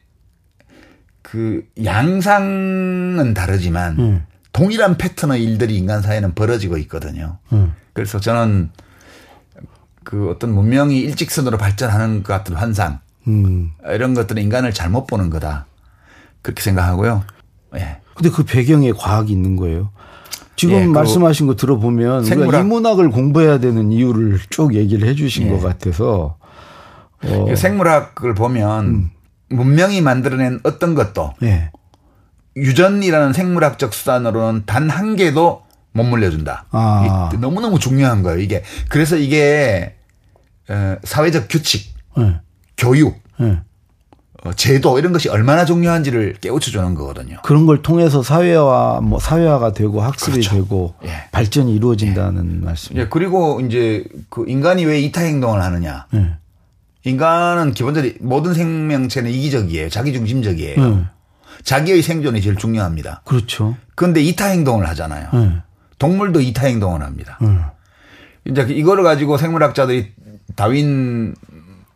그 1.22 1.64
양상은 1.84 3.34
다르지만 3.34 4.00
음. 4.00 4.26
동일한 4.52 4.98
패턴의 4.98 5.44
일들이 5.44 5.78
인간 5.78 6.02
사회는 6.02 6.34
벌어지고 6.34 6.78
있거든요. 6.80 7.38
음. 7.54 7.74
그래서 7.94 8.20
저는 8.20 8.72
그 10.04 10.30
어떤 10.30 10.54
문명이 10.54 11.00
일직선으로 11.00 11.58
발전하는 11.58 12.24
것 12.24 12.34
같은 12.34 12.56
환상 12.56 13.00
음. 13.28 13.72
이런 13.86 14.14
것들은 14.14 14.42
인간을 14.42 14.74
잘못 14.74 15.06
보는 15.06 15.30
거다. 15.30 15.68
그렇게 16.42 16.64
생각하고요. 16.64 17.24
예. 17.76 18.00
근데 18.16 18.30
그 18.30 18.44
배경에 18.44 18.92
과학이 18.92 19.32
있는 19.32 19.56
거예요. 19.56 19.92
지금 20.60 20.76
예, 20.76 20.86
그 20.86 20.90
말씀하신 20.92 21.48
거 21.48 21.56
들어보면 21.56 22.20
우리가 22.26 22.36
생물학- 22.36 22.60
인문학을 22.62 23.10
공부해야 23.12 23.60
되는 23.60 23.92
이유를 23.92 24.40
쭉 24.50 24.76
얘기를 24.76 25.08
해 25.08 25.16
주신 25.16 25.48
예. 25.48 25.52
것 25.52 25.62
같아서 25.62 26.38
어, 27.24 27.48
이 27.52 27.56
생물학을 27.56 28.34
보면 28.36 29.10
문명이 29.50 30.02
만들어낸 30.02 30.60
어떤 30.64 30.96
것도 30.96 31.34
예. 31.44 31.72
유전이라는 32.58 33.34
생물학적 33.34 33.94
수단으로는 33.94 34.64
단 34.66 34.90
한 34.90 35.16
개도 35.16 35.62
못 35.94 36.04
물려준다. 36.04 36.66
아. 36.72 37.30
이- 37.34 37.38
너무너무 37.38 37.80
중요한 37.80 38.22
거예요, 38.22 38.40
이게. 38.40 38.64
그래서 38.90 39.16
이게 39.18 39.96
어, 40.70 40.98
사회적 41.04 41.48
규칙, 41.50 41.94
예. 42.20 42.40
교육, 42.78 43.18
예. 43.42 43.46
어, 43.46 43.62
제도 44.56 44.98
이런 44.98 45.12
것이 45.12 45.28
얼마나 45.30 45.66
중요한지를 45.66 46.36
깨우쳐 46.40 46.72
주는 46.72 46.96
거거든요. 46.96 47.38
그런 47.44 47.66
걸 47.66 47.82
통해서 47.82 48.24
사회화 48.24 49.02
뭐 49.02 49.20
사회화가 49.20 49.74
되고 49.74 50.02
학습이 50.02 50.32
그렇죠. 50.38 50.56
되고 50.56 50.94
예. 51.04 51.10
발전이 51.32 51.76
이루어진다는 51.76 52.64
말씀. 52.64 52.96
예, 52.96 53.08
그리고 53.08 53.60
이제 53.60 54.06
그 54.30 54.46
인간이 54.48 54.86
왜 54.86 55.02
이타 55.02 55.22
행동을 55.22 55.62
하느냐. 55.62 56.06
예. 56.14 56.38
인간은 57.04 57.74
기본적으로 57.74 58.14
모든 58.22 58.54
생명체는 58.54 59.30
이기적이에요. 59.32 59.90
자기중심적이에요. 59.90 60.82
예. 60.82 61.06
자기의 61.64 62.02
생존이 62.02 62.42
제일 62.42 62.56
중요합니다. 62.56 63.22
그렇죠. 63.26 63.76
그런데 63.96 64.22
이타 64.22 64.46
행동을 64.46 64.88
하잖아요. 64.90 65.30
예. 65.34 65.52
동물도 65.98 66.40
이타 66.40 66.68
행동을 66.68 67.04
합니다. 67.04 67.38
예. 67.42 68.52
이제 68.52 68.62
이거를 68.74 69.04
가지고 69.04 69.38
생물학자들이 69.38 70.14
다윈 70.56 71.36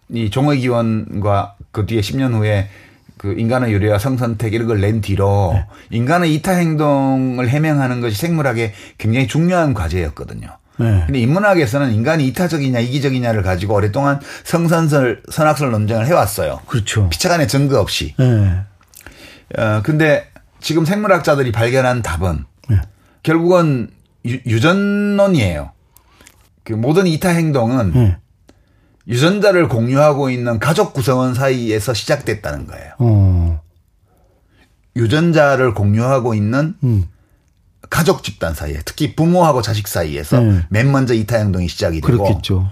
이 0.10 0.30
종의 0.30 0.60
기원과 0.60 1.56
그 1.74 1.86
뒤에 1.86 2.00
10년 2.00 2.34
후에 2.34 2.70
그 3.18 3.34
인간의 3.38 3.74
유래와 3.74 4.00
성선택 4.00 4.54
이런 4.54 4.68
걸 4.68 4.80
낸 4.80 5.02
뒤로 5.02 5.54
인간의 5.92 6.34
이타 6.36 6.54
행동을 6.54 7.50
해명하는 7.50 8.00
것이 8.00 8.16
생물학의 8.16 8.74
굉장히 8.98 9.28
중요한 9.28 9.74
과제였거든요. 9.74 10.48
예. 10.80 11.04
근데 11.06 11.20
인문학에서는 11.20 11.92
인간이 11.94 12.26
이타적이냐 12.28 12.80
이기적이냐를 12.80 13.44
가지고 13.44 13.76
오랫동안 13.76 14.20
성선설 14.44 15.24
선악설 15.32 15.72
논쟁을 15.72 16.08
해왔어요. 16.08 16.62
그렇죠. 16.68 17.10
피차간의 17.10 17.48
증거 17.48 17.80
없이. 17.80 18.16
예. 18.20 19.62
어, 19.62 19.82
근데 19.84 20.28
지금 20.60 20.86
생물학자들이 20.86 21.52
발견한 21.52 22.02
답은 22.02 22.46
예. 22.72 22.82
결국은 23.22 23.90
유, 24.26 24.40
유전론이에요. 24.46 25.72
그 26.64 26.74
모든 26.74 27.06
이타 27.08 27.30
행동은 27.30 27.94
예. 27.96 28.18
유전자를 29.08 29.68
공유하고 29.68 30.30
있는 30.30 30.60
가족 30.60 30.94
구성원 30.94 31.34
사이에서 31.34 31.94
시작됐다는 31.94 32.68
거예요. 32.68 32.92
어. 33.00 33.62
유전자를 34.96 35.74
공유하고 35.74 36.34
있는 36.36 36.76
음. 36.84 37.06
가족 37.90 38.24
집단 38.24 38.54
사이에 38.54 38.80
특히 38.86 39.16
부모하고 39.16 39.62
자식 39.62 39.88
사이에서 39.88 40.40
네. 40.40 40.66
맨 40.70 40.92
먼저 40.92 41.14
이타 41.14 41.38
행동이 41.38 41.68
시작이 41.68 42.02
되고 42.02 42.24
그렇겠죠. 42.24 42.70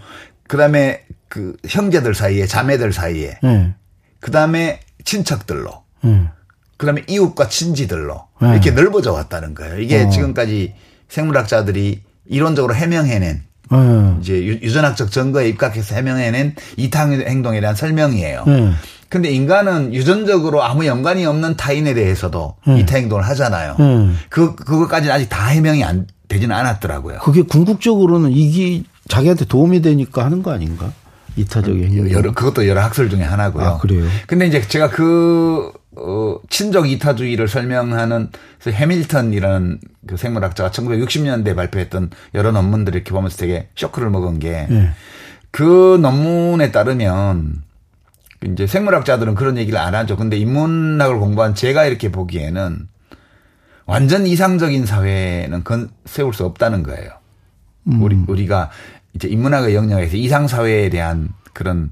그다음에 0.47 1.05
그 1.27 1.55
형제들 1.67 2.15
사이에 2.15 2.45
자매들 2.47 2.91
사이에 2.91 3.37
예. 3.43 3.73
그다음에 4.19 4.79
친척들로 5.03 5.83
예. 6.05 6.29
그다음에 6.77 7.03
이웃과 7.07 7.49
친지들로 7.49 8.27
네. 8.41 8.53
이렇게 8.53 8.71
넓어져 8.71 9.13
왔다는 9.13 9.53
거예요. 9.53 9.79
이게 9.79 10.03
어. 10.03 10.09
지금까지 10.09 10.75
생물학자들이 11.09 12.03
이론적으로 12.25 12.73
해명해낸 12.73 13.43
예. 13.73 14.15
이제 14.21 14.45
유- 14.45 14.59
유전학적 14.61 15.11
증거에 15.11 15.47
입각해서 15.49 15.95
해명해낸 15.95 16.55
이타 16.77 17.09
행동에 17.09 17.59
대한 17.61 17.75
설명이에요. 17.75 18.43
예. 18.47 18.71
근데 19.09 19.29
인간은 19.29 19.93
유전적으로 19.93 20.63
아무 20.63 20.85
연관이 20.85 21.25
없는 21.25 21.57
타인에 21.57 21.93
대해서도 21.93 22.55
네. 22.67 22.79
이타 22.79 22.95
행동을 22.97 23.25
하잖아요. 23.27 23.75
음. 23.81 24.17
그 24.29 24.55
그것까지는 24.55 25.13
아직 25.13 25.27
다 25.27 25.47
해명이 25.47 25.83
안 25.83 26.07
되지는 26.29 26.55
않았더라고요. 26.55 27.19
그게 27.19 27.41
궁극적으로는 27.41 28.31
이게 28.31 28.83
자기한테 29.09 29.43
도움이 29.45 29.81
되니까 29.81 30.23
하는 30.23 30.41
거 30.41 30.51
아닌가? 30.51 30.93
이타적인. 31.35 32.11
여러 32.11 32.33
그것도 32.33 32.67
여러 32.67 32.81
학설 32.81 33.09
중에 33.09 33.21
하나고요. 33.23 33.65
아, 33.65 33.77
그래요? 33.79 34.05
근데 34.27 34.47
이제 34.47 34.61
제가 34.65 34.89
그 34.89 35.71
어, 35.97 36.37
친족 36.49 36.89
이타주의를 36.89 37.47
설명하는 37.47 38.29
그래서 38.59 38.77
해밀턴이라는 38.77 39.79
그 40.07 40.17
생물학자가 40.17 40.71
1960년대에 40.71 41.55
발표했던 41.55 42.11
여러 42.33 42.51
논문들을 42.51 42.95
이렇게 42.95 43.11
보면서 43.11 43.37
되게 43.37 43.67
쇼크를 43.75 44.09
먹은 44.09 44.39
게그 44.39 44.73
예. 44.73 46.01
논문에 46.01 46.71
따르면 46.71 47.63
이제 48.43 48.65
생물학자들은 48.65 49.35
그런 49.35 49.57
얘기를 49.57 49.77
안 49.77 49.93
하죠. 49.93 50.15
근데 50.15 50.37
인문학을 50.37 51.19
공부한 51.19 51.53
제가 51.53 51.85
이렇게 51.85 52.11
보기에는 52.11 52.87
완전 53.85 54.25
이상적인 54.25 54.85
사회는 54.85 55.63
건 55.63 55.89
세울 56.05 56.33
수 56.33 56.45
없다는 56.45 56.83
거예요. 56.83 57.11
우리 57.85 58.15
우리가 58.27 58.71
이제 59.13 59.27
인문학의 59.27 59.75
영역에서 59.75 60.15
이상 60.15 60.47
사회에 60.47 60.89
대한 60.89 61.29
그런 61.53 61.91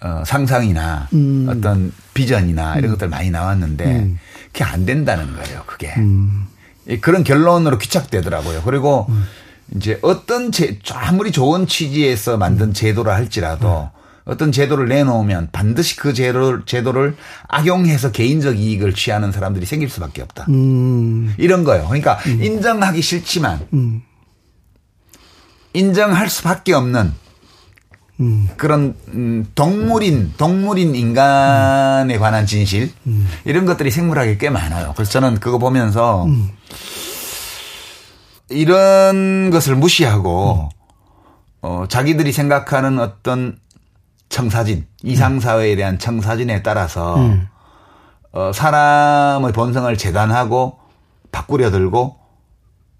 어, 0.00 0.22
상상이나 0.24 1.08
어떤 1.48 1.92
비전이나 2.14 2.76
이런 2.76 2.92
것들 2.92 3.08
많이 3.08 3.30
나왔는데 3.30 4.14
그게 4.46 4.64
안 4.64 4.86
된다는 4.86 5.34
거예요. 5.34 5.62
그게 5.66 5.92
이 6.88 7.00
그런 7.00 7.24
결론으로 7.24 7.78
귀착되더라고요. 7.78 8.62
그리고 8.62 9.08
이제 9.74 9.98
어떤 10.02 10.52
제 10.52 10.78
아무리 10.92 11.32
좋은 11.32 11.66
취지에서 11.66 12.36
만든 12.36 12.72
제도라 12.72 13.14
할지라도 13.14 13.90
어떤 14.24 14.52
제도를 14.52 14.88
내놓으면 14.88 15.48
반드시 15.52 15.96
그 15.96 16.12
제도를, 16.12 16.62
제도를 16.66 17.16
악용해서 17.48 18.12
개인적 18.12 18.58
이익을 18.58 18.92
취하는 18.92 19.32
사람들이 19.32 19.64
생길 19.64 19.88
수밖에 19.88 20.22
없다. 20.22 20.44
음. 20.50 21.34
이런 21.38 21.64
거예요. 21.64 21.86
그러니까 21.86 22.18
인정하기 22.26 23.00
싫지만 23.00 23.66
인정할 25.72 26.28
수밖에 26.28 26.74
없는 26.74 27.12
그런 28.56 28.96
음, 29.08 29.46
동물인 29.54 30.34
동물인 30.36 30.96
인간에 30.96 32.18
관한 32.18 32.46
진실 32.46 32.92
이런 33.44 33.64
것들이 33.64 33.90
생물학에 33.90 34.38
꽤 34.38 34.50
많아요. 34.50 34.92
그래서 34.96 35.12
저는 35.12 35.38
그거 35.38 35.58
보면서 35.58 36.26
이런 38.48 39.50
것을 39.50 39.76
무시하고 39.76 40.68
어, 41.62 41.84
자기들이 41.88 42.32
생각하는 42.32 42.98
어떤 42.98 43.58
청사진 44.28 44.86
이상 45.02 45.40
사회에 45.40 45.76
대한 45.76 45.98
청사진에 45.98 46.62
따라서 46.62 47.16
어, 48.32 48.52
사람의 48.52 49.52
본성을 49.52 49.96
재단하고 49.96 50.78
바꾸려 51.30 51.70
들고 51.70 52.16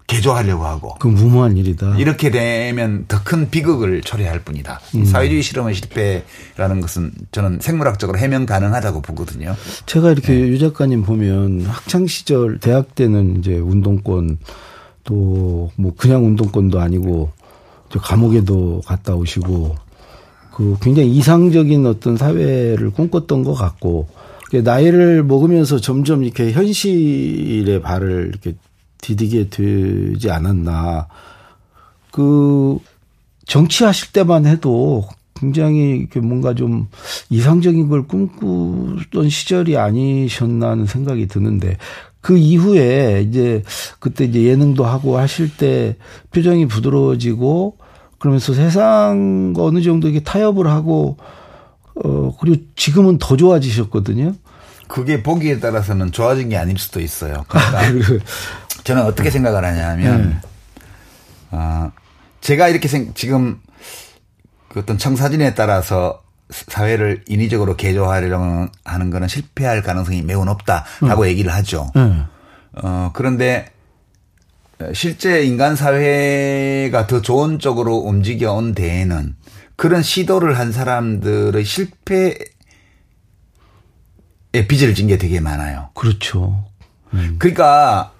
개조하려고 0.09 0.65
하고 0.65 0.95
그 0.99 1.07
무모한 1.07 1.55
일이다. 1.55 1.95
이렇게 1.97 2.31
되면 2.31 3.05
더 3.07 3.19
큰 3.23 3.49
비극을 3.49 4.01
초래할 4.01 4.39
뿐이다. 4.43 4.79
이 4.95 5.05
사회주의 5.05 5.43
실험의 5.43 5.75
실패라는 5.75 6.81
것은 6.81 7.11
저는 7.31 7.59
생물학적으로 7.61 8.17
해명 8.17 8.45
가능하다고 8.47 9.01
보거든요. 9.01 9.55
제가 9.85 10.11
이렇게 10.11 10.33
네. 10.33 10.39
유 10.47 10.57
작가님 10.57 11.03
보면 11.03 11.61
학창 11.67 12.07
시절 12.07 12.59
대학 12.59 12.95
때는 12.95 13.37
이제 13.39 13.53
운동권 13.53 14.39
또 15.03 15.69
뭐 15.75 15.93
그냥 15.95 16.25
운동권도 16.25 16.79
아니고 16.79 17.31
저 17.89 17.99
감옥에도 17.99 18.81
갔다 18.85 19.13
오시고 19.15 19.75
그 20.53 20.77
굉장히 20.81 21.11
이상적인 21.15 21.85
어떤 21.85 22.17
사회를 22.17 22.89
꿈꿨던 22.91 23.43
것 23.43 23.53
같고 23.53 24.07
나이를 24.51 25.23
먹으면서 25.23 25.79
점점 25.79 26.23
이렇게 26.23 26.51
현실의 26.51 27.81
발을 27.81 28.29
이렇게 28.29 28.57
디디게 29.01 29.49
되지 29.49 30.31
않았나. 30.31 31.07
그 32.11 32.79
정치하실 33.45 34.11
때만 34.11 34.45
해도 34.45 35.07
굉장히 35.35 36.07
뭔가 36.21 36.53
좀 36.53 36.87
이상적인 37.29 37.87
걸 37.87 38.07
꿈꾸던 38.07 39.29
시절이 39.29 39.77
아니셨나 39.77 40.71
하는 40.71 40.85
생각이 40.85 41.27
드는데 41.27 41.77
그 42.21 42.37
이후에 42.37 43.25
이제 43.27 43.63
그때 43.99 44.25
이제 44.25 44.43
예능도 44.43 44.85
하고 44.85 45.17
하실 45.17 45.55
때 45.55 45.95
표정이 46.31 46.67
부드러워지고 46.67 47.77
그러면서 48.17 48.53
세상과 48.53 49.63
어느 49.63 49.81
정도 49.81 50.09
이렇게 50.09 50.23
타협을 50.23 50.67
하고 50.67 51.17
어 51.95 52.35
그리고 52.39 52.61
지금은 52.75 53.17
더 53.17 53.37
좋아지셨거든요. 53.37 54.35
그게 54.87 55.23
보기에 55.23 55.59
따라서는 55.59 56.11
좋아진 56.11 56.49
게 56.49 56.57
아닐 56.57 56.77
수도 56.77 56.99
있어요. 56.99 57.45
그러니까 57.47 57.81
저는 58.89 59.03
어떻게 59.05 59.29
생각을 59.29 59.63
하냐면, 59.63 60.41
아, 61.51 61.91
제가 62.41 62.69
이렇게 62.69 62.87
생, 62.87 63.13
지금 63.13 63.61
그 64.67 64.79
어떤 64.79 64.97
청사진에 64.97 65.53
따라서 65.53 66.23
사회를 66.49 67.23
인위적으로 67.27 67.75
개조하려고 67.75 68.65
하는 68.83 69.09
거는 69.11 69.27
실패할 69.27 69.83
가능성이 69.83 70.23
매우 70.23 70.43
높다라고 70.43 71.27
얘기를 71.27 71.53
하죠. 71.53 71.91
네. 71.93 72.23
어, 72.81 73.11
그런데 73.13 73.67
실제 74.93 75.43
인간 75.43 75.75
사회가 75.75 77.05
더 77.05 77.21
좋은 77.21 77.59
쪽으로 77.59 77.97
움직여 77.97 78.53
온 78.53 78.73
데에는 78.73 79.35
그런 79.75 80.01
시도를 80.01 80.57
한 80.57 80.71
사람들의 80.71 81.63
실패에 81.63 82.33
빚을 84.67 84.95
진 84.95 85.05
게 85.07 85.19
되게 85.19 85.39
많아요. 85.39 85.91
그렇죠. 85.93 86.65
음. 87.13 87.35
그러니까 87.37 88.13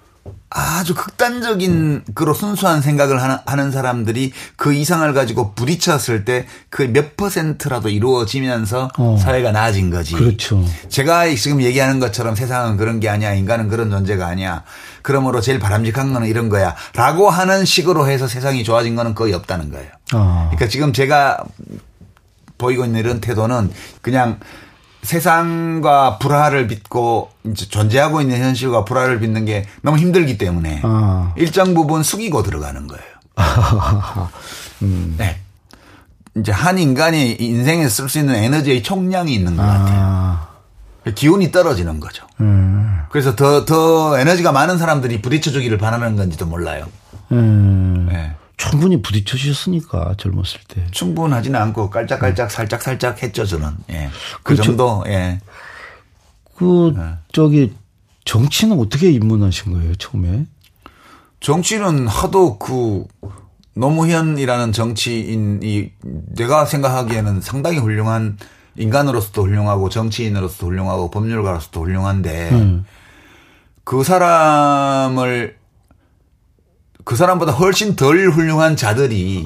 아주 0.52 0.96
극단적인 0.96 2.02
그로 2.14 2.34
순수한 2.34 2.82
생각을 2.82 3.20
하는 3.46 3.70
사람들이 3.70 4.32
그 4.56 4.72
이상을 4.74 5.12
가지고 5.14 5.54
부딪혔을 5.54 6.24
때 6.24 6.46
그 6.70 6.90
몇 6.90 7.16
퍼센트라도 7.16 7.88
이루어지면서 7.88 8.90
어. 8.98 9.16
사회가 9.20 9.52
나아진 9.52 9.90
거지. 9.90 10.14
그렇죠. 10.14 10.64
제가 10.88 11.28
지금 11.36 11.62
얘기하는 11.62 12.00
것처럼 12.00 12.34
세상은 12.34 12.76
그런 12.76 12.98
게 12.98 13.08
아니야. 13.08 13.32
인간은 13.34 13.68
그런 13.68 13.90
존재가 13.90 14.26
아니야. 14.26 14.64
그러므로 15.02 15.40
제일 15.40 15.60
바람직한 15.60 16.12
거는 16.12 16.26
이런 16.26 16.48
거야. 16.48 16.74
라고 16.94 17.30
하는 17.30 17.64
식으로 17.64 18.08
해서 18.08 18.26
세상이 18.26 18.64
좋아진 18.64 18.96
거는 18.96 19.14
거의 19.14 19.32
없다는 19.34 19.70
거예요. 19.70 19.88
어. 20.14 20.48
그러니까 20.50 20.68
지금 20.68 20.92
제가 20.92 21.44
보이고 22.58 22.84
있는 22.84 23.00
이런 23.00 23.20
태도는 23.20 23.70
그냥 24.02 24.40
세상과 25.02 26.18
불화를 26.18 26.66
빚고 26.66 27.30
이제 27.44 27.66
존재하고 27.68 28.20
있는 28.20 28.38
현실과 28.40 28.84
불화를 28.84 29.20
빚는 29.20 29.44
게 29.44 29.66
너무 29.82 29.98
힘들기 29.98 30.38
때문에 30.38 30.80
아. 30.82 31.32
일정 31.36 31.74
부분 31.74 32.02
숙이고 32.02 32.42
들어가는 32.42 32.86
거예요. 32.86 33.04
음. 34.82 35.14
네. 35.18 35.40
이제 36.36 36.52
한 36.52 36.78
인간이 36.78 37.36
인생에 37.40 37.88
쓸 37.88 38.08
수 38.08 38.18
있는 38.18 38.34
에너지의 38.34 38.82
총량이 38.82 39.34
있는 39.34 39.56
것 39.56 39.62
같아요. 39.62 39.98
아. 39.98 40.48
기운이 41.14 41.50
떨어지는 41.50 41.98
거죠. 41.98 42.26
음. 42.40 43.00
그래서 43.10 43.34
더, 43.34 43.64
더 43.64 44.18
에너지가 44.18 44.52
많은 44.52 44.78
사람들이 44.78 45.22
부딪혀주기를 45.22 45.78
바라는 45.78 46.16
건지도 46.16 46.46
몰라요. 46.46 46.86
음. 47.32 48.08
네. 48.10 48.34
충분히 48.60 49.00
부딪혀주셨으니까 49.00 50.16
젊었을 50.18 50.60
때. 50.68 50.86
충분하지는 50.90 51.58
않고 51.58 51.88
깔짝깔짝 51.88 52.50
살짝 52.50 52.82
살짝 52.82 53.22
했죠 53.22 53.46
저는. 53.46 53.68
예. 53.90 54.10
그 54.42 54.54
그렇죠. 54.54 54.62
정도. 54.64 55.02
예. 55.06 55.40
그 56.56 56.92
네. 56.94 57.14
저기 57.32 57.72
정치는 58.26 58.78
어떻게 58.78 59.10
입문하신 59.10 59.72
거예요 59.72 59.94
처음에? 59.94 60.44
정치는 61.40 62.06
하도 62.06 62.58
그 62.58 63.06
노무현이라는 63.74 64.72
정치인이 64.72 65.92
내가 66.36 66.66
생각하기에는 66.66 67.40
상당히 67.40 67.78
훌륭한 67.78 68.36
인간으로서도 68.76 69.42
훌륭하고 69.42 69.88
정치인으로서도 69.88 70.66
훌륭하고 70.66 71.10
법률가로서도 71.10 71.80
훌륭한데 71.80 72.50
음. 72.50 72.84
그 73.84 74.04
사람을 74.04 75.59
그 77.10 77.16
사람보다 77.16 77.50
훨씬 77.50 77.96
덜 77.96 78.30
훌륭한 78.30 78.76
자들이 78.76 79.42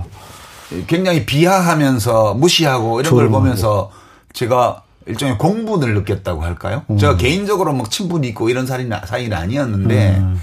굉장히 0.88 1.26
비하하면서 1.26 2.32
무시하고 2.32 3.00
이런 3.00 3.14
걸 3.14 3.28
보면서 3.28 3.90
제가 4.32 4.84
일종의 5.04 5.36
공분을 5.36 5.92
느꼈다고 5.92 6.42
할까요? 6.42 6.84
음. 6.88 6.96
제가 6.96 7.18
개인적으로 7.18 7.74
막 7.74 7.90
친분이 7.90 8.28
있고 8.28 8.48
이런 8.48 8.66
사이는, 8.66 9.00
사이는 9.04 9.36
아니었는데, 9.36 10.16
음. 10.16 10.40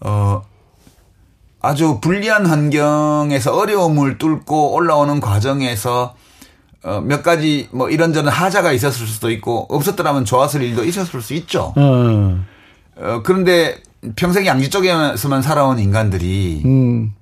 어, 0.00 0.42
아주 1.60 2.00
불리한 2.00 2.46
환경에서 2.46 3.56
어려움을 3.56 4.18
뚫고 4.18 4.74
올라오는 4.74 5.20
과정에서 5.20 6.16
어, 6.82 7.00
몇 7.00 7.22
가지 7.22 7.68
뭐 7.70 7.88
이런저런 7.90 8.26
하자가 8.26 8.72
있었을 8.72 9.06
수도 9.06 9.30
있고 9.30 9.66
없었더라면 9.68 10.24
좋았을 10.24 10.62
일도 10.62 10.82
있었을 10.82 11.22
수 11.22 11.32
있죠. 11.34 11.74
음. 11.76 12.44
어, 12.96 13.20
그런데 13.22 13.80
평생 14.16 14.46
양지 14.46 14.70
쪽에서만 14.70 15.42
살아온 15.42 15.78
인간들이 15.78 16.62
음. 16.64 17.14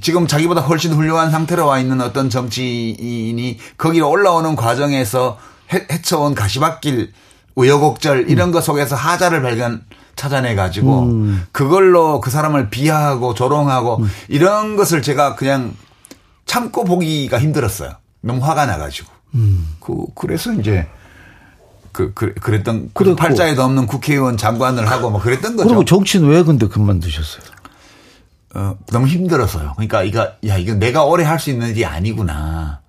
지금 0.00 0.26
자기보다 0.26 0.60
훨씬 0.60 0.92
훌륭한 0.92 1.30
상태로 1.30 1.66
와 1.66 1.78
있는 1.78 2.00
어떤 2.00 2.30
정치인이 2.30 3.58
거기로 3.78 4.08
올라오는 4.08 4.54
과정에서 4.54 5.38
헤 5.72 6.02
쳐온 6.02 6.34
가시밭길 6.34 7.12
우여곡절 7.54 8.30
이런 8.30 8.50
음. 8.50 8.52
것 8.52 8.62
속에서 8.62 8.96
하자를 8.96 9.42
발견 9.42 9.84
찾아내 10.14 10.54
가지고 10.54 11.04
음. 11.04 11.44
그걸로 11.52 12.20
그 12.20 12.30
사람을 12.30 12.70
비하하고 12.70 13.34
조롱하고 13.34 13.96
음. 13.98 14.10
이런 14.28 14.76
것을 14.76 15.02
제가 15.02 15.34
그냥 15.36 15.74
참고 16.46 16.84
보기가 16.84 17.38
힘들었어요. 17.38 17.92
너무 18.20 18.44
화가 18.44 18.66
나가지고. 18.66 19.10
음. 19.34 19.74
그 19.80 20.04
그래서 20.14 20.52
이제 20.52 20.86
그, 21.92 22.12
그 22.14 22.34
그랬던 22.34 22.90
그 22.94 23.14
팔자에도 23.14 23.62
없는 23.62 23.86
국회의원 23.86 24.36
장관을 24.36 24.90
하고 24.90 25.10
뭐 25.10 25.20
그랬던 25.20 25.56
거죠. 25.56 25.68
그리고 25.68 25.84
정치는 25.84 26.28
왜 26.28 26.42
근데 26.42 26.66
그만두셨어요? 26.66 27.42
어, 28.54 28.76
너무 28.88 29.06
힘들어서요. 29.06 29.72
그러니까 29.76 30.02
이거 30.02 30.32
야 30.46 30.56
이거 30.58 30.74
내가 30.74 31.04
오래 31.04 31.24
할 31.24 31.38
수 31.38 31.50
있는 31.50 31.70
일이 31.70 31.84
아니구나 31.84 32.80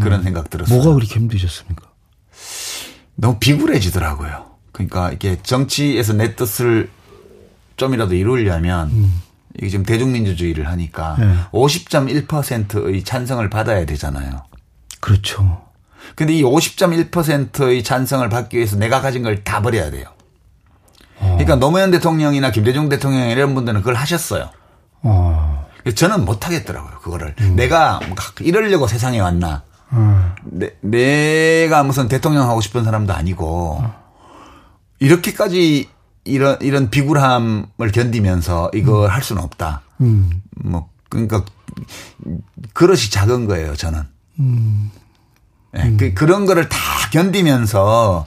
그런 0.00 0.20
음. 0.20 0.24
생각 0.24 0.50
들었어요. 0.50 0.76
뭐가 0.76 0.94
그렇게 0.94 1.14
힘드셨습니까? 1.16 1.82
너무 3.16 3.38
비굴해지더라고요. 3.38 4.46
그러니까 4.72 5.10
이게 5.12 5.38
정치에서 5.42 6.12
내 6.12 6.36
뜻을 6.36 6.88
좀이라도 7.76 8.14
이루려면 8.14 8.88
음. 8.90 9.22
이게 9.56 9.68
지금 9.68 9.84
대중민주주의를 9.84 10.68
하니까 10.68 11.16
네. 11.18 11.34
50.1%의 11.52 13.02
찬성을 13.04 13.48
받아야 13.50 13.84
되잖아요. 13.84 14.44
그렇죠. 15.00 15.62
근데 16.14 16.34
이 16.34 16.42
50.1%의 16.42 17.82
찬성을 17.82 18.28
받기 18.28 18.56
위해서 18.56 18.76
내가 18.76 19.00
가진 19.00 19.22
걸 19.22 19.42
다 19.44 19.62
버려야 19.62 19.90
돼요. 19.90 20.06
어. 21.18 21.26
그러니까 21.38 21.56
노무현 21.56 21.90
대통령이나 21.90 22.50
김대중 22.50 22.88
대통령 22.88 23.28
이런 23.28 23.54
분들은 23.54 23.80
그걸 23.80 23.94
하셨어요. 23.94 24.50
어. 25.02 25.66
저는 25.94 26.24
못 26.24 26.44
하겠더라고요, 26.46 26.98
그거를. 27.00 27.34
음. 27.40 27.56
내가 27.56 28.00
이러려고 28.40 28.86
세상에 28.86 29.18
왔나. 29.18 29.62
음. 29.92 30.32
내, 30.44 30.74
내가 30.82 31.82
무슨 31.82 32.06
대통령 32.08 32.48
하고 32.48 32.60
싶은 32.60 32.84
사람도 32.84 33.12
아니고, 33.14 33.82
이렇게까지 34.98 35.88
이런, 36.24 36.58
이런 36.60 36.90
비굴함을 36.90 37.92
견디면서 37.92 38.70
이걸 38.74 39.06
음. 39.08 39.10
할 39.10 39.22
수는 39.22 39.42
없다. 39.42 39.82
음. 40.02 40.42
뭐, 40.62 40.90
그러니까, 41.08 41.44
그릇이 42.74 43.10
작은 43.10 43.46
거예요, 43.46 43.74
저는. 43.74 44.02
음. 45.74 45.96
네, 45.96 45.96
그, 45.96 46.14
그런 46.14 46.46
거를 46.46 46.68
다 46.68 46.78
견디면서 47.12 48.26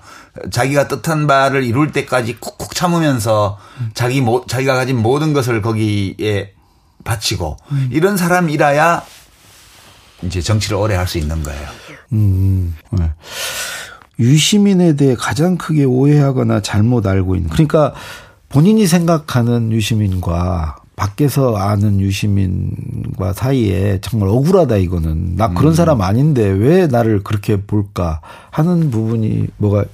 자기가 0.52 0.88
뜻한 0.88 1.28
바를 1.28 1.64
이룰 1.64 1.92
때까지 1.92 2.40
쿡쿡 2.40 2.74
참으면서 2.74 3.58
자기 3.94 4.22
모, 4.22 4.46
자기가 4.46 4.76
가진 4.76 4.98
모든 4.98 5.34
것을 5.34 5.62
거기에 5.62 6.54
바치고 7.04 7.58
음. 7.72 7.90
이런 7.92 8.18
사람이라야 8.18 9.04
이제 10.24 10.42
정치를 10.42 10.78
오래 10.78 10.96
할 10.96 11.06
수 11.08 11.18
있는 11.18 11.44
거예요. 11.44 11.68
음. 12.14 12.76
네. 12.92 13.12
유시민에 14.20 14.96
대해 14.96 15.16
가장 15.16 15.58
크게 15.58 15.84
오해하거나 15.84 16.62
잘못 16.62 17.06
알고 17.08 17.36
있는 17.36 17.50
그러니까 17.50 17.94
본인이 18.50 18.86
생각하는 18.88 19.72
유시민과 19.72 20.78
밖에서 20.96 21.56
아는 21.56 22.00
유시민과 22.00 23.34
사이에 23.34 24.00
정말 24.02 24.30
억울하다 24.30 24.78
이거는 24.78 25.36
나 25.36 25.50
그런 25.50 25.74
음. 25.74 25.76
사람 25.76 26.02
아닌데 26.02 26.44
왜 26.44 26.88
나를 26.88 27.24
그렇게 27.24 27.62
볼까 27.62 28.22
하는 28.52 28.92
부분이 28.92 29.48
뭐가 29.58 29.86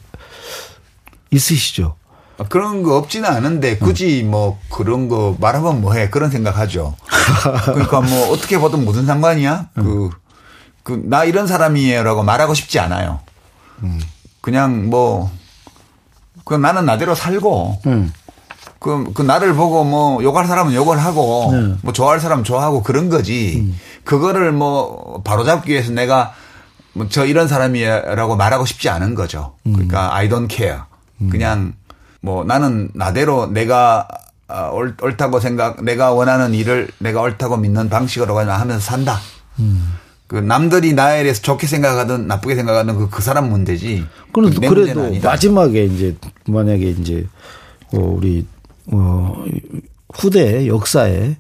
있으시죠? 1.32 1.96
아, 2.38 2.44
그런 2.46 2.84
거 2.84 2.98
없지는 2.98 3.30
않은데 3.30 3.78
굳이 3.78 4.24
음. 4.24 4.32
뭐 4.32 4.60
그런 4.70 5.08
거 5.10 5.36
말하면 5.40 5.82
뭐해 5.82 6.10
그런 6.10 6.30
생각하죠. 6.32 6.96
그러니까 7.66 8.02
뭐 8.02 8.32
어떻게 8.32 8.58
보든 8.58 8.84
무슨 8.84 9.06
상관이야? 9.06 9.70
음. 9.78 9.84
그, 9.84 10.10
그, 10.84 11.04
나 11.06 11.24
이런 11.24 11.48
사람이에요라고 11.48 12.24
말하고 12.24 12.54
싶지 12.54 12.80
않아요. 12.80 13.20
음. 13.84 14.00
그냥 14.42 14.90
뭐, 14.90 15.30
그 16.46 16.56
나는 16.56 16.86
나대로 16.86 17.14
살고, 17.14 17.82
음. 17.86 18.12
그, 18.80 19.12
그 19.14 19.22
나를 19.22 19.54
보고 19.54 19.84
뭐 19.84 20.24
욕할 20.24 20.48
사람은 20.48 20.74
욕을 20.74 20.98
하고 20.98 21.50
네. 21.52 21.76
뭐 21.82 21.94
좋아할 21.94 22.20
사람은 22.20 22.44
좋아하고 22.44 22.84
그런 22.84 23.10
거지. 23.10 23.58
음. 23.60 23.80
그거를 24.04 24.52
뭐 24.52 25.22
바로잡기 25.24 25.72
위해서 25.72 25.92
내가 25.92 26.34
뭐 26.94 27.08
저 27.10 27.26
이런 27.26 27.48
사람이라고 27.48 28.36
말하고 28.36 28.66
싶지 28.66 28.90
않은 28.90 29.16
거죠. 29.16 29.56
음. 29.66 29.74
그러니까 29.74 30.16
I 30.16 30.30
don't 30.30 30.50
care. 30.50 30.82
음. 31.22 31.30
그냥 31.30 31.74
뭐 32.22 32.44
나는 32.44 32.90
나대로 32.94 33.48
내가 33.48 34.08
어, 34.48 34.72
옳다고 35.02 35.40
생각, 35.40 35.84
내가 35.84 36.12
원하는 36.12 36.54
일을 36.56 36.90
내가 36.98 37.22
옳다고 37.22 37.58
믿는 37.58 37.90
방식으로 37.90 38.38
하면서 38.38 38.80
산다. 38.80 39.20
음. 39.60 39.96
그 40.28 40.36
남들이 40.36 40.94
나에 40.94 41.24
대해서 41.24 41.42
좋게 41.42 41.68
생각하든 41.68 42.28
나쁘게 42.28 42.56
생각하든 42.56 42.96
그, 42.98 43.10
그 43.10 43.22
사람 43.22 43.50
문제지. 43.50 44.06
그래도 44.34 44.62
그래도 44.62 45.14
마지막에 45.24 45.86
이제 45.86 46.16
만약에 46.48 46.90
이제 46.90 47.26
어, 47.94 47.98
우리 48.00 48.46
어, 48.92 49.44
후대 50.14 50.68
역사에 50.68 51.36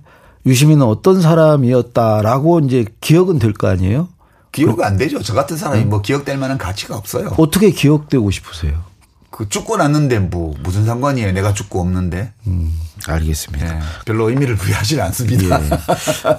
유시민은 0.45 0.85
어떤 0.85 1.21
사람이었다라고 1.21 2.59
이제 2.61 2.85
기억은 3.01 3.39
될 3.39 3.53
거 3.53 3.67
아니에요? 3.67 4.07
기억 4.51 4.81
안 4.81 4.97
되죠. 4.97 5.21
저 5.21 5.33
같은 5.33 5.57
사람이 5.57 5.85
뭐 5.85 6.01
기억될 6.01 6.37
만한 6.37 6.57
가치가 6.57 6.95
없어요. 6.95 7.33
어떻게 7.37 7.69
기억되고 7.71 8.31
싶으세요? 8.31 8.83
그 9.29 9.47
죽고 9.47 9.77
났는데 9.77 10.19
뭐 10.19 10.55
무슨 10.63 10.85
상관이에요? 10.85 11.31
내가 11.33 11.53
죽고 11.53 11.79
없는데. 11.81 12.33
음, 12.47 12.73
알겠습니다. 13.07 13.75
예, 13.75 13.79
별로 14.05 14.29
의미를 14.29 14.55
부여하지 14.55 14.99
않습니다. 15.01 15.61
예. 15.63 15.69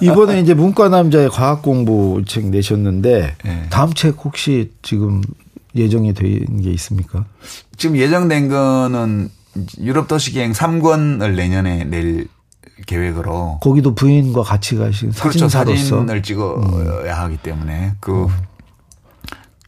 이번에 0.01 0.41
이제 0.41 0.55
문과 0.55 0.89
남자의 0.89 1.31
과학 1.31 1.63
공부 1.63 2.23
책 2.27 2.47
내셨는데 2.47 3.37
예. 3.47 3.67
다음 3.71 3.93
책 3.95 4.17
혹시 4.25 4.73
지금 4.83 5.23
예정이 5.77 6.13
된 6.15 6.61
게 6.63 6.71
있습니까? 6.73 7.25
지금 7.77 7.97
예정된 7.97 8.49
거는 8.49 9.31
유럽 9.79 10.09
도시 10.09 10.33
기행 10.33 10.53
3권을 10.53 11.35
내년에 11.35 11.85
낼 11.85 12.27
계획으로 12.87 13.59
거기도 13.61 13.95
부인과 13.95 14.43
같이 14.43 14.77
가신 14.77 15.11
그렇죠. 15.13 15.49
사진사로서 15.49 15.97
사진을 16.01 16.23
찍어야 16.23 17.19
하기 17.21 17.39
때문에 17.39 17.95
그 18.01 18.29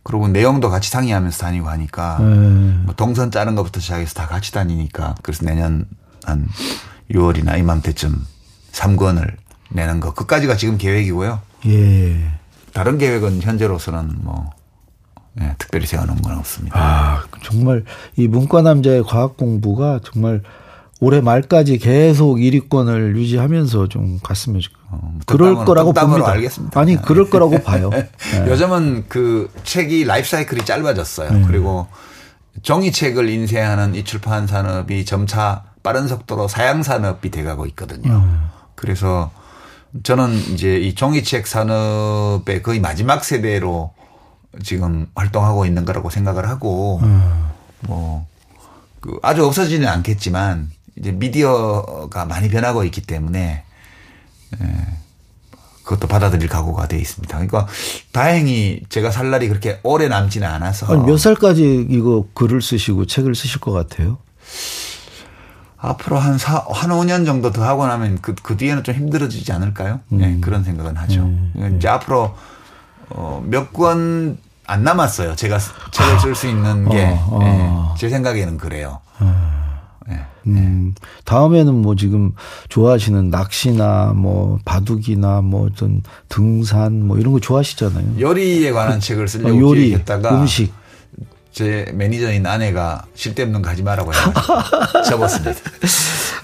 그리고 0.03 0.29
내용도 0.29 0.69
같이 0.71 0.91
상의하면서 0.91 1.39
다니고 1.39 1.69
하니까 1.69 2.19
예. 2.21 2.25
뭐 2.25 2.95
동선 2.97 3.31
짜는 3.31 3.55
것부터 3.55 3.81
시작해서 3.81 4.15
다 4.15 4.27
같이 4.27 4.53
다니니까 4.53 5.15
그래서 5.23 5.45
내년 5.45 5.87
한 6.25 6.49
6월이나 7.11 7.59
이맘때쯤 7.59 8.25
3권을 8.73 9.37
내는 9.71 10.01
거 10.01 10.13
그까지가 10.13 10.57
지금 10.57 10.79
계획이고요. 10.79 11.41
예. 11.67 12.33
다른 12.73 12.99
계획은 12.99 13.43
현재로서는 13.43 14.17
뭐 14.23 14.51
예, 15.41 15.55
특별히 15.59 15.87
세워놓은 15.87 16.21
건 16.21 16.39
없습니다. 16.39 16.79
아, 16.79 17.25
정말 17.43 17.85
이 18.17 18.29
문과 18.29 18.63
남자의 18.63 19.03
과학 19.03 19.37
공부가 19.37 20.01
정말 20.05 20.43
올해 21.01 21.21
말까지 21.21 21.79
계속 21.79 22.37
1위권을 22.37 23.17
유지하면서 23.17 23.89
좀 23.89 24.21
갔으면 24.23 24.61
좋 24.61 24.71
어, 24.91 24.99
뭐 25.03 25.21
그럴 25.27 25.55
거라고 25.65 25.93
봅니다. 25.93 26.31
알겠습니다. 26.31 26.79
아니, 26.79 26.97
네. 26.97 27.03
그럴 27.05 27.29
거라고 27.29 27.61
봐요. 27.65 27.91
네. 27.91 28.09
요즘은 28.47 29.07
그 29.09 29.51
책이 29.65 30.05
라이프 30.05 30.29
사이클이 30.29 30.65
짧아졌어요. 30.65 31.33
네. 31.33 31.45
그리고 31.47 31.89
종이책을 32.63 33.29
인쇄하는 33.29 33.95
이 33.97 34.05
출판 34.05 34.47
산업이 34.47 35.05
점차 35.05 35.65
빠른 35.83 36.07
속도로 36.07 36.47
사양 36.47 36.83
산업이 36.85 37.31
돼가고 37.31 37.67
있거든요. 37.67 38.13
음. 38.13 38.47
그래서 38.77 39.33
저는 40.05 40.35
이제 40.53 40.77
이 40.77 40.95
종이책 40.95 41.47
산업의 41.47 42.63
거의 42.63 42.79
마지막 42.79 43.25
세대로 43.25 43.93
지금 44.63 45.07
활동하고 45.15 45.65
있는 45.67 45.85
거라고 45.85 46.11
생각을 46.11 46.49
하고 46.49 47.01
음. 47.03 47.49
뭐, 47.81 48.27
그 49.01 49.19
아주 49.23 49.45
없어지는 49.45 49.89
않겠지만 49.89 50.71
이제 50.97 51.13
미디어가 51.13 52.27
많이 52.27 52.49
변하고 52.49 52.85
있기 52.85 53.03
때문에 53.03 53.65
예, 54.61 54.67
그것도 55.83 56.07
받아들일 56.07 56.49
각오가 56.49 56.87
돼 56.87 56.99
있습니다. 56.99 57.35
그러니까 57.35 57.67
다행히 58.13 58.83
제가 58.89 59.11
살 59.11 59.31
날이 59.31 59.49
그렇게 59.49 59.81
오래 59.83 60.09
남지는 60.09 60.47
않아서 60.47 60.87
아니, 60.93 61.05
몇 61.05 61.17
살까지 61.17 61.87
이거 61.91 62.27
글을 62.35 62.61
쓰시고 62.63 63.07
책을 63.07 63.35
쓰실 63.35 63.61
것 63.61 63.73
같아요? 63.73 64.19
앞으로 65.79 66.19
한 66.19 66.39
사, 66.39 66.65
한 66.71 66.91
5년 66.91 67.27
정도 67.27 67.51
더 67.51 67.65
하고 67.65 67.87
나면 67.87 68.21
그, 68.23 68.37
그 68.37 68.57
뒤에는 68.57 68.85
좀 68.85 68.95
힘들어지지 68.95 69.51
않을까요? 69.51 70.01
네, 70.09 70.39
그런 70.41 70.63
생각은 70.63 70.97
하죠. 70.97 71.29
이제 71.77 71.89
앞으로 71.89 72.37
어, 73.15 73.43
몇 73.47 73.73
권 73.73 74.39
안 74.65 74.85
남았어요. 74.85 75.35
제가 75.35 75.59
책을 75.91 76.21
쓸수 76.21 76.47
있는 76.47 76.89
게. 76.89 77.05
어, 77.05 77.41
예, 77.43 77.49
어. 77.51 77.95
제 77.99 78.09
생각에는 78.09 78.57
그래요. 78.59 79.01
예. 80.11 80.21
음, 80.47 80.95
다음에는 81.25 81.75
뭐 81.75 81.95
지금 81.97 82.33
좋아하시는 82.69 83.29
낚시나 83.29 84.13
뭐 84.15 84.59
바둑이나 84.65 85.41
뭐 85.43 85.67
어떤 85.67 86.03
등산 86.29 87.07
뭐 87.07 87.19
이런 87.19 87.33
거 87.33 87.41
좋아하시잖아요. 87.41 88.21
요리에 88.21 88.71
관한 88.73 89.01
책을 89.01 89.25
어, 89.25 89.27
쓰려고 89.27 89.61
요리, 89.61 89.87
기획했다가 89.89 90.41
음식. 90.41 90.73
제 91.51 91.91
매니저인 91.95 92.47
아내가 92.47 93.05
쓸데없는 93.15 93.61
거 93.63 93.69
하지 93.69 93.83
말라고 93.83 94.13
해가지고 94.15 95.03
접었습니다. 95.05 95.61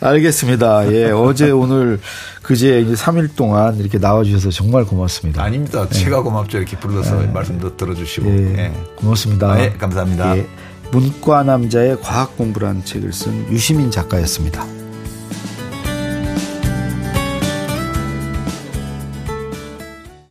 알겠습니다. 0.01 0.93
예, 0.93 1.11
어제 1.11 1.51
오늘 1.53 2.01
그제 2.43 2.81
이제 2.81 2.95
3일 2.95 3.37
동안 3.37 3.77
이렇게 3.79 3.99
나와주셔서 3.99 4.51
정말 4.51 4.85
고맙습니다. 4.85 5.43
아닙니다. 5.43 5.89
제가 5.89 6.23
고맙죠. 6.23 6.59
이렇게 6.59 6.77
불러서 6.79 7.17
말씀도 7.33 7.77
들어주시고. 7.77 8.29
예, 8.29 8.59
예. 8.59 8.73
고맙습니다. 8.97 9.53
아, 9.53 9.61
예, 9.63 9.71
감사합니다. 9.71 10.37
예, 10.37 10.47
문과 10.91 11.43
남자의 11.43 12.01
과학 12.01 12.37
공부라는 12.37 12.85
책을 12.85 13.13
쓴 13.13 13.49
유시민 13.51 13.91
작가였습니다. 13.91 14.65